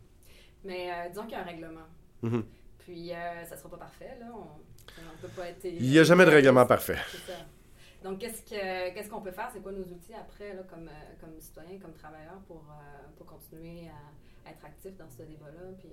Mais 0.63 0.91
euh, 0.91 1.09
disons 1.09 1.23
qu'il 1.23 1.31
y 1.31 1.35
a 1.35 1.41
un 1.41 1.45
règlement. 1.45 1.87
Mm-hmm. 2.23 2.43
Puis 2.89 3.13
euh, 3.13 3.45
ça 3.45 3.53
ne 3.53 3.59
sera 3.59 3.69
pas 3.69 3.77
parfait, 3.77 4.17
là. 4.19 4.25
On, 4.33 5.21
peut 5.21 5.27
pas 5.35 5.49
être... 5.49 5.63
Il 5.63 5.91
n'y 5.91 5.99
a 5.99 6.03
jamais 6.03 6.25
de 6.25 6.31
règlement 6.31 6.65
parfait. 6.65 6.97
Donc, 8.03 8.17
qu'est-ce 8.17 9.09
qu'on 9.09 9.21
peut 9.21 9.31
faire? 9.31 9.49
C'est 9.53 9.61
quoi 9.61 9.71
nos 9.71 9.83
outils 9.83 10.15
après, 10.19 10.55
là, 10.55 10.63
comme, 10.67 10.87
euh, 10.87 11.13
comme 11.21 11.29
citoyens, 11.39 11.77
comme 11.79 11.93
travailleurs, 11.93 12.39
pour, 12.47 12.63
pour 13.15 13.27
continuer 13.27 13.89
à, 13.89 14.49
être 14.49 14.65
actifs 14.65 14.97
dans 14.97 15.07
ce 15.07 15.17
débat-là? 15.17 15.69
Puis, 15.77 15.89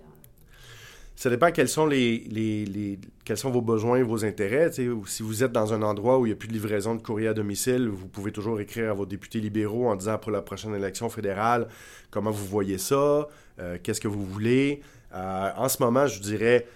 ça 1.17 1.29
dépend 1.29 1.51
quels 1.51 1.69
sont, 1.69 1.85
les, 1.85 2.21
les, 2.31 2.99
quels 3.27 3.37
sont 3.37 3.51
vos 3.51 3.61
besoins, 3.61 4.03
vos 4.03 4.25
intérêts. 4.25 4.71
Si 4.73 5.23
vous 5.23 5.45
êtes 5.45 5.53
dans 5.53 5.75
un 5.75 5.83
endroit 5.83 6.19
où 6.19 6.25
il 6.25 6.31
n'y 6.31 6.33
a 6.33 6.37
plus 6.37 6.49
de 6.49 6.55
livraison 6.55 6.95
de 6.95 7.03
courrier 7.03 7.29
à 7.29 7.35
domicile, 7.35 7.89
vous 7.89 8.09
pouvez 8.09 8.33
toujours 8.33 8.59
écrire 8.59 8.91
à 8.91 8.95
vos 8.95 9.07
députés 9.07 9.41
libéraux 9.41 9.89
en 9.89 9.97
disant 9.97 10.17
pour 10.17 10.31
la 10.31 10.41
prochaine 10.41 10.75
élection 10.75 11.11
fédérale 11.11 11.69
comment 12.11 12.31
vous 12.31 12.47
voyez 12.47 12.79
ça, 12.79 13.29
euh, 13.59 13.79
qu'est-ce 13.83 14.01
que 14.01 14.09
vous 14.09 14.25
voulez. 14.25 14.81
Euh, 15.15 15.51
en 15.57 15.69
ce 15.69 15.83
moment, 15.83 16.07
je 16.07 16.21
dirais, 16.21 16.67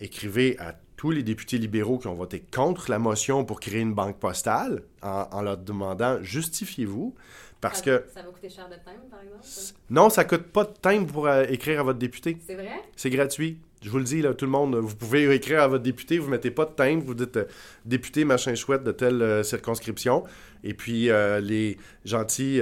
écrivez 0.00 0.58
à 0.58 0.74
tous 0.96 1.10
les 1.10 1.22
députés 1.22 1.56
libéraux 1.56 1.98
qui 1.98 2.08
ont 2.08 2.14
voté 2.14 2.42
contre 2.54 2.90
la 2.90 2.98
motion 2.98 3.44
pour 3.44 3.60
créer 3.60 3.80
une 3.80 3.94
banque 3.94 4.18
postale 4.18 4.82
en, 5.00 5.40
leur 5.40 5.56
demandant 5.56 6.22
justifiez-vous? 6.22 7.14
Parce 7.60 7.78
ça, 7.78 7.84
que. 7.84 8.04
Ça 8.12 8.22
va 8.22 8.28
coûter 8.28 8.50
cher 8.50 8.68
de 8.68 8.74
timbre, 8.74 9.06
par 9.10 9.20
exemple? 9.22 9.42
Non, 9.90 10.10
ça 10.10 10.24
ne 10.24 10.28
coûte 10.28 10.44
pas 10.44 10.64
de 10.64 10.72
timbre 10.80 11.12
pour 11.12 11.26
euh, 11.26 11.44
écrire 11.48 11.80
à 11.80 11.82
votre 11.82 11.98
député. 11.98 12.38
C'est 12.46 12.54
vrai? 12.54 12.82
C'est 12.96 13.10
gratuit. 13.10 13.58
Je 13.82 13.88
vous 13.88 13.96
le 13.96 14.04
dis, 14.04 14.20
là, 14.20 14.34
tout 14.34 14.44
le 14.44 14.50
monde, 14.50 14.76
vous 14.76 14.94
pouvez 14.94 15.34
écrire 15.34 15.62
à 15.62 15.68
votre 15.68 15.82
député, 15.82 16.18
vous 16.18 16.26
ne 16.26 16.32
mettez 16.32 16.50
pas 16.50 16.66
de 16.66 16.72
timbre, 16.72 17.02
vous 17.02 17.14
dites 17.14 17.38
euh, 17.38 17.44
député 17.86 18.26
machin 18.26 18.54
chouette 18.54 18.84
de 18.84 18.92
telle 18.92 19.22
euh, 19.22 19.42
circonscription. 19.42 20.24
Et 20.64 20.74
puis, 20.74 21.08
les 21.40 21.78
gentils 22.04 22.60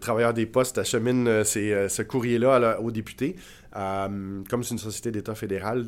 travailleurs 0.00 0.34
des 0.34 0.46
postes 0.46 0.78
acheminent 0.78 1.42
ce 1.42 2.02
courrier-là 2.02 2.80
au 2.80 2.92
député. 2.92 3.34
comme 3.72 4.62
c'est 4.62 4.70
une 4.70 4.78
société 4.78 5.10
d'État 5.10 5.34
fédéral, 5.34 5.86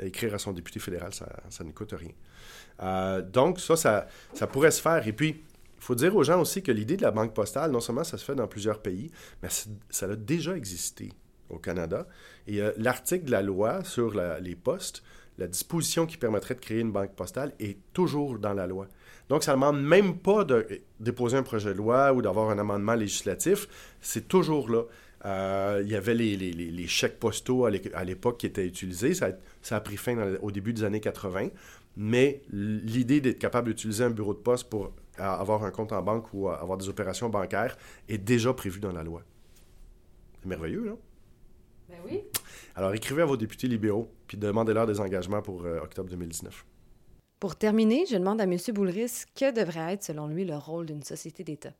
écrire 0.00 0.34
à 0.34 0.38
son 0.38 0.52
député 0.52 0.80
fédéral, 0.80 1.12
ça, 1.14 1.28
ça 1.50 1.64
ne 1.64 1.72
coûte 1.72 1.94
rien. 1.94 3.22
donc, 3.22 3.60
ça, 3.60 3.76
ça, 3.76 4.46
pourrait 4.46 4.70
se 4.70 4.82
faire. 4.82 5.06
Et 5.06 5.12
puis, 5.12 5.28
il 5.28 5.82
faut 5.86 5.94
dire 5.94 6.16
aux 6.16 6.24
gens 6.24 6.40
aussi 6.40 6.62
que 6.62 6.72
l'idée 6.72 6.96
de 6.96 7.02
la 7.02 7.10
banque 7.10 7.34
postale, 7.34 7.70
non 7.70 7.80
seulement 7.80 8.04
ça 8.04 8.16
se 8.16 8.24
fait 8.24 8.34
dans 8.34 8.48
plusieurs 8.48 8.80
pays, 8.80 9.10
mais 9.42 9.48
ça 9.90 10.06
a 10.06 10.16
déjà 10.16 10.56
existé 10.56 11.12
au 11.50 11.58
Canada. 11.58 12.06
Et 12.46 12.60
euh, 12.60 12.72
l'article 12.76 13.26
de 13.26 13.30
la 13.30 13.42
loi 13.42 13.84
sur 13.84 14.14
les 14.40 14.56
postes, 14.56 15.02
la 15.38 15.46
disposition 15.46 16.06
qui 16.06 16.16
permettrait 16.16 16.54
de 16.54 16.60
créer 16.60 16.80
une 16.80 16.92
banque 16.92 17.14
postale 17.14 17.52
est 17.58 17.78
toujours 17.92 18.38
dans 18.38 18.54
la 18.54 18.66
loi. 18.66 18.88
Donc, 19.28 19.42
ça 19.42 19.52
ne 19.52 19.56
demande 19.56 19.82
même 19.82 20.18
pas 20.18 20.44
de 20.44 20.66
déposer 21.00 21.36
un 21.36 21.42
projet 21.42 21.70
de 21.70 21.78
loi 21.78 22.12
ou 22.12 22.22
d'avoir 22.22 22.50
un 22.50 22.58
amendement 22.58 22.94
législatif. 22.94 23.68
C'est 24.00 24.28
toujours 24.28 24.70
là. 24.70 24.82
Euh, 25.24 25.80
il 25.82 25.90
y 25.90 25.96
avait 25.96 26.14
les, 26.14 26.86
chèques 26.86 27.18
postaux 27.18 27.64
à 27.64 28.04
l'époque 28.04 28.38
qui 28.38 28.46
étaient 28.46 28.66
utilisés. 28.66 29.14
Ça 29.14 29.26
a, 29.26 29.30
pris 29.80 29.96
fin 29.96 30.36
au 30.42 30.50
début 30.50 30.72
des 30.72 30.84
années 30.84 31.00
80. 31.00 31.48
Mais 31.96 32.42
l'idée 32.50 33.20
d'être 33.20 33.38
capable 33.38 33.68
d'utiliser 33.68 34.04
un 34.04 34.10
bureau 34.10 34.34
de 34.34 34.38
poste 34.38 34.68
pour 34.68 34.92
avoir 35.16 35.64
un 35.64 35.70
compte 35.70 35.92
en 35.92 36.02
banque 36.02 36.26
ou 36.32 36.48
avoir 36.48 36.76
des 36.76 36.88
opérations 36.88 37.28
bancaires 37.28 37.76
est 38.08 38.18
déjà 38.18 38.52
prévue 38.52 38.80
dans 38.80 38.92
la 38.92 39.04
loi. 39.04 39.22
C'est 40.40 40.48
merveilleux, 40.48 40.84
non? 40.84 40.98
Ben 41.88 41.98
oui. 42.04 42.22
Alors, 42.74 42.92
écrivez 42.94 43.22
à 43.22 43.24
vos 43.26 43.36
députés 43.36 43.68
libéraux, 43.68 44.10
puis 44.26 44.36
demandez-leur 44.36 44.86
des 44.86 44.98
engagements 45.00 45.42
pour 45.42 45.64
euh, 45.64 45.80
octobre 45.80 46.10
2019. 46.10 46.64
Pour 47.38 47.56
terminer, 47.56 48.06
je 48.10 48.16
demande 48.16 48.40
à 48.40 48.44
M. 48.44 48.56
Boulris 48.72 49.24
que 49.36 49.54
devrait 49.54 49.92
être, 49.92 50.02
selon 50.02 50.26
lui, 50.26 50.44
le 50.44 50.56
rôle 50.56 50.86
d'une 50.86 51.02
société 51.02 51.44
d'État? 51.44 51.72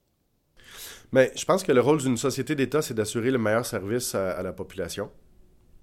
Mais 1.12 1.32
je 1.36 1.44
pense 1.44 1.62
que 1.62 1.72
le 1.72 1.80
rôle 1.80 1.98
d'une 1.98 2.16
société 2.16 2.54
d'État, 2.54 2.82
c'est 2.82 2.94
d'assurer 2.94 3.30
le 3.30 3.38
meilleur 3.38 3.64
service 3.64 4.14
à, 4.14 4.42
la 4.42 4.52
population. 4.52 5.10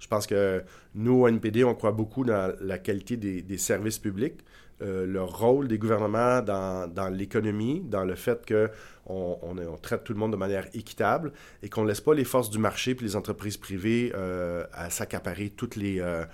Je 0.02 0.08
pense 0.08 0.26
que 0.26 0.64
nous, 0.96 1.22
au 1.22 1.28
NPD, 1.28 1.64
on 1.64 1.76
croit 1.76 1.92
beaucoup 1.92 2.26
dans 2.26 2.54
la 2.60 2.80
qualité 2.80 3.18
des, 3.18 3.58
services 3.60 4.00
publics, 4.00 4.40
euh, 4.82 5.06
le 5.06 5.22
rôle 5.22 5.68
des 5.68 5.78
gouvernements 5.78 6.42
dans, 6.42 7.14
l'économie, 7.14 7.82
dans 7.86 8.04
le 8.04 8.16
fait 8.16 8.44
qu'on 8.48 9.40
on, 9.44 9.78
traite 9.78 10.04
tout 10.04 10.14
le 10.14 10.20
monde 10.20 10.32
de 10.32 10.38
manière 10.38 10.66
équitable 10.74 11.32
et 11.62 11.70
qu'on 11.70 11.84
ne 11.84 11.88
laisse 11.88 12.02
pas 12.02 12.16
les 12.16 12.24
forces 12.24 12.50
du 12.50 12.58
marché 12.58 12.92
et 12.92 13.04
les 13.04 13.16
entreprises 13.16 13.58
privées 13.58 14.12
euh, 14.16 14.66
à 14.74 14.90
s'accaparer 14.90 15.52
tous 15.52 15.70
euh, 15.78 16.26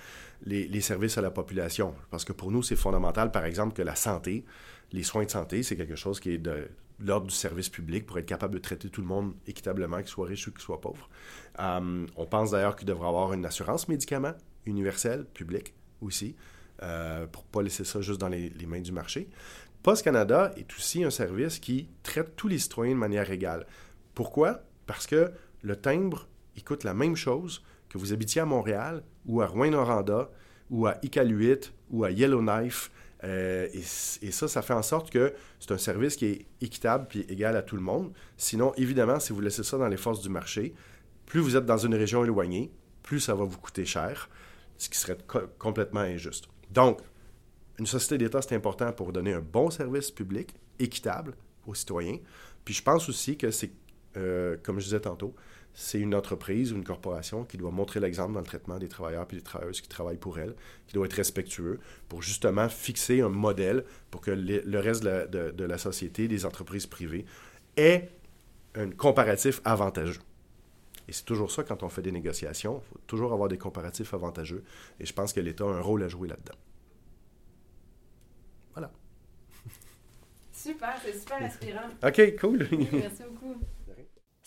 les, 0.46 0.66
les, 0.66 0.82
services 0.82 1.18
à 1.18 1.22
la 1.22 1.32
population. 1.32 1.94
Parce 2.10 2.24
que 2.24 2.32
pour 2.32 2.52
nous, 2.52 2.64
c'est 2.64 2.78
fondamental, 2.78 3.32
par 3.32 3.44
exemple, 3.44 3.76
que 3.76 3.82
la 3.82 3.96
santé, 3.96 4.46
les 4.94 5.04
soins 5.04 5.26
de 5.26 5.30
santé, 5.30 5.62
c'est 5.62 5.76
quelque 5.76 5.98
chose 5.98 6.22
qui 6.22 6.32
est 6.32 6.38
de 6.38 6.70
l'ordre 7.00 7.28
du 7.28 7.36
service 7.36 7.70
public 7.70 8.06
pour 8.06 8.18
être 8.18 8.26
capable 8.26 8.56
de 8.56 8.60
traiter 8.60 8.90
tout 8.90 9.02
le 9.02 9.08
monde 9.08 9.34
équitablement, 9.46 9.98
qu'il 9.98 10.08
soit 10.08 10.28
riche 10.28 10.48
ou 10.48 10.52
qu'il 10.52 10.62
soit 10.62 10.82
pauvre. 10.82 11.10
Euh, 11.60 12.06
on 12.16 12.26
pense 12.26 12.52
d'ailleurs 12.52 12.76
qu'il 12.76 12.88
devrait 12.88 13.08
avoir 13.08 13.34
une 13.34 13.46
assurance 13.46 13.88
médicaments 13.88 14.34
universelle, 14.66 15.26
publique 15.26 15.74
aussi, 16.02 16.36
euh, 16.84 17.28
pour 17.28 17.44
ne 17.44 17.50
pas 17.50 17.62
laisser 17.62 17.84
ça 17.84 18.02
juste 18.02 18.20
dans 18.20 18.28
les, 18.28 18.52
mains 18.68 18.82
du 18.82 18.92
marché. 18.92 19.30
Post 19.84 20.04
Canada 20.04 20.52
est 20.58 20.72
aussi 20.76 21.04
un 21.04 21.10
service 21.10 21.60
qui 21.60 21.88
traite 22.04 22.36
tous 22.36 22.48
les 22.48 22.60
citoyens 22.60 22.94
de 22.94 23.00
manière 23.00 23.32
égale. 23.32 23.66
Pourquoi? 24.14 24.64
Parce 24.86 25.08
que 25.08 25.32
le 25.62 25.76
timbre, 25.76 26.28
il 26.56 26.64
coûte 26.64 26.84
la 26.84 26.94
même 26.94 27.16
chose 27.16 27.64
que 27.90 27.98
vous 27.98 28.12
habitiez 28.12 28.42
à 28.42 28.46
Montréal 28.46 29.04
ou 29.26 29.42
à 29.42 29.48
Rouen-Noranda 29.48 30.30
ou 30.70 30.88
à 30.88 30.98
Iqaluit 31.04 31.72
ou 31.90 32.04
à 32.04 32.12
Yellowknife 32.12 32.92
euh, 33.24 33.68
et, 33.74 33.82
ça, 34.32 34.48
ça 34.48 34.62
fait 34.62 34.74
en 34.74 34.84
sorte 34.84 35.10
que 35.10 35.34
c'est 35.60 35.72
un 35.72 35.78
service 35.78 36.16
qui 36.16 36.26
est 36.26 36.46
équitable 36.62 37.08
puis 37.10 37.22
égal 37.30 37.56
à 37.56 37.62
tout 37.62 37.76
le 37.76 37.82
monde. 37.82 38.14
Sinon, 38.38 38.74
évidemment, 38.78 39.20
si 39.20 39.34
vous 39.34 39.42
laissez 39.42 39.64
ça 39.64 39.78
dans 39.78 39.88
les 39.88 39.98
forces 39.98 40.22
du 40.22 40.30
marché, 40.30 40.74
plus 41.26 41.40
vous 41.40 41.56
êtes 41.56 41.66
dans 41.66 41.78
une 41.78 41.96
région 41.96 42.24
éloignée, 42.24 42.72
plus 43.04 43.20
ça 43.20 43.34
va 43.34 43.44
vous 43.44 43.58
coûter 43.58 43.86
cher, 43.86 44.30
ce 44.78 44.90
qui 44.90 44.98
serait 44.98 45.18
complètement 45.58 46.02
injuste. 46.02 46.46
Donc, 46.72 47.02
une 47.80 47.86
société 47.86 48.18
d'État, 48.18 48.42
c'est 48.42 48.56
important 48.56 48.92
pour 48.92 49.12
donner 49.12 49.34
un 49.34 49.42
bon 49.42 49.70
service 49.70 50.12
public, 50.12 50.54
équitable 50.80 51.36
aux 51.66 51.74
citoyens. 51.74 52.18
Puis 52.66 52.74
je 52.74 52.84
pense 52.84 53.08
aussi 53.10 53.38
que 53.38 53.52
c'est, 53.52 53.72
euh, 54.16 54.58
comme 54.64 54.80
je 54.80 54.86
disais 54.86 55.00
tantôt, 55.00 55.36
c'est 55.80 56.00
une 56.00 56.16
entreprise 56.16 56.74
ou 56.74 56.76
une 56.76 56.84
corporation 56.84 57.44
qui 57.44 57.56
doit 57.56 57.70
montrer 57.70 58.00
l'exemple 58.00 58.34
dans 58.34 58.40
le 58.40 58.48
traitement 58.48 58.80
des 58.80 58.88
travailleurs 58.88 59.28
et 59.32 59.36
des 59.36 59.44
travailleuses 59.44 59.80
qui 59.80 59.88
travaillent 59.88 60.18
pour 60.18 60.40
elle, 60.40 60.56
qui 60.88 60.96
doit 60.96 61.06
être 61.06 61.13
respectueux 61.13 61.80
pour 62.10 62.24
justement 62.24 62.68
fixer 62.68 63.22
un 63.22 63.30
modèle 63.30 63.86
pour 64.10 64.22
que 64.22 64.32
le 64.32 64.80
reste 64.80 65.04
de 65.04 65.63
la, 65.63 65.78
société, 65.78 66.28
des 66.28 66.46
entreprises 66.46 66.88
privées, 66.88 67.26
ait 67.76 68.10
un 68.74 68.90
comparatif 68.90 69.62
avantageux. 69.66 70.20
Et 71.08 71.13
c'est 71.13 71.26
toujours 71.26 71.52
ça 71.52 71.63
quand 71.63 71.84
on 71.84 71.90
fait 71.90 72.02
des 72.02 72.12
négociations. 72.12 72.82
Il 72.84 72.90
faut 72.90 73.00
toujours 73.06 73.32
avoir 73.32 73.48
des 73.48 73.60
comparatifs 73.60 74.16
avantageux. 74.16 74.63
Et 75.00 75.06
je 75.06 75.13
pense 75.13 75.32
que 75.32 75.42
l'État 75.42 75.66
a 75.66 75.68
un 75.68 75.82
rôle 75.82 76.02
à 76.02 76.08
jouer 76.08 76.28
là-dedans. 76.28 76.58
Voilà. 78.74 78.92
Super, 80.52 80.96
c'est 81.06 81.20
super 81.20 81.44
inspirant. 81.44 81.88
OK, 82.04 82.36
cool. 82.40 82.68
merci 82.92 83.22
beaucoup. 83.30 83.58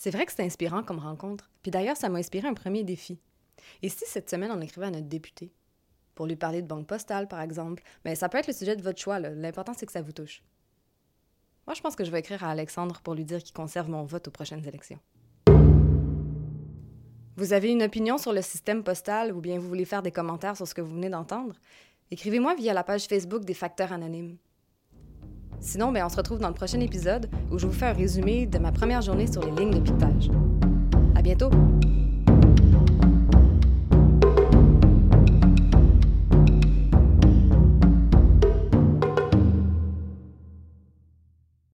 C'est 0.02 0.10
vrai 0.10 0.24
que 0.24 0.32
c'est 0.32 0.42
inspirant 0.42 0.82
comme 0.82 0.98
rencontre. 0.98 1.50
Puis 1.60 1.70
d'ailleurs, 1.70 1.98
ça 1.98 2.08
m'a 2.08 2.20
inspiré 2.20 2.48
un 2.48 2.54
premier 2.54 2.84
défi. 2.84 3.20
Et 3.82 3.90
si 3.90 4.06
cette 4.06 4.30
semaine, 4.30 4.50
on 4.50 4.62
écrivait 4.62 4.86
à 4.86 4.90
notre 4.90 5.08
député? 5.08 5.52
Pour 6.14 6.24
lui 6.24 6.36
parler 6.36 6.62
de 6.62 6.66
banque 6.66 6.86
postale, 6.86 7.28
par 7.28 7.42
exemple? 7.42 7.82
Mais 8.06 8.14
ça 8.14 8.30
peut 8.30 8.38
être 8.38 8.46
le 8.46 8.54
sujet 8.54 8.76
de 8.76 8.82
votre 8.82 8.98
choix. 8.98 9.18
L'important, 9.20 9.74
c'est 9.76 9.84
que 9.84 9.92
ça 9.92 10.00
vous 10.00 10.12
touche. 10.12 10.42
Moi, 11.66 11.74
je 11.74 11.82
pense 11.82 11.96
que 11.96 12.04
je 12.04 12.10
vais 12.10 12.20
écrire 12.20 12.42
à 12.42 12.48
Alexandre 12.48 13.02
pour 13.02 13.12
lui 13.12 13.26
dire 13.26 13.42
qu'il 13.42 13.52
conserve 13.52 13.90
mon 13.90 14.04
vote 14.04 14.26
aux 14.26 14.30
prochaines 14.30 14.66
élections. 14.66 15.00
Vous 17.36 17.52
avez 17.52 17.70
une 17.70 17.82
opinion 17.82 18.16
sur 18.16 18.32
le 18.32 18.40
système 18.40 18.82
postal 18.82 19.34
ou 19.34 19.42
bien 19.42 19.58
vous 19.58 19.68
voulez 19.68 19.84
faire 19.84 20.02
des 20.02 20.12
commentaires 20.12 20.56
sur 20.56 20.66
ce 20.66 20.72
que 20.72 20.80
vous 20.80 20.94
venez 20.94 21.10
d'entendre? 21.10 21.56
Écrivez-moi 22.10 22.54
via 22.54 22.72
la 22.72 22.84
page 22.84 23.04
Facebook 23.04 23.44
des 23.44 23.52
Facteurs 23.52 23.92
Anonymes. 23.92 24.38
Sinon, 25.60 25.92
ben, 25.92 26.04
on 26.04 26.08
se 26.08 26.16
retrouve 26.16 26.38
dans 26.38 26.48
le 26.48 26.54
prochain 26.54 26.80
épisode 26.80 27.28
où 27.50 27.58
je 27.58 27.66
vous 27.66 27.72
fais 27.72 27.86
un 27.86 27.92
résumé 27.92 28.46
de 28.46 28.58
ma 28.58 28.72
première 28.72 29.02
journée 29.02 29.30
sur 29.30 29.44
les 29.44 29.52
lignes 29.52 29.74
de 29.74 29.80
piquetage. 29.80 30.30
À 31.14 31.22
bientôt! 31.22 31.50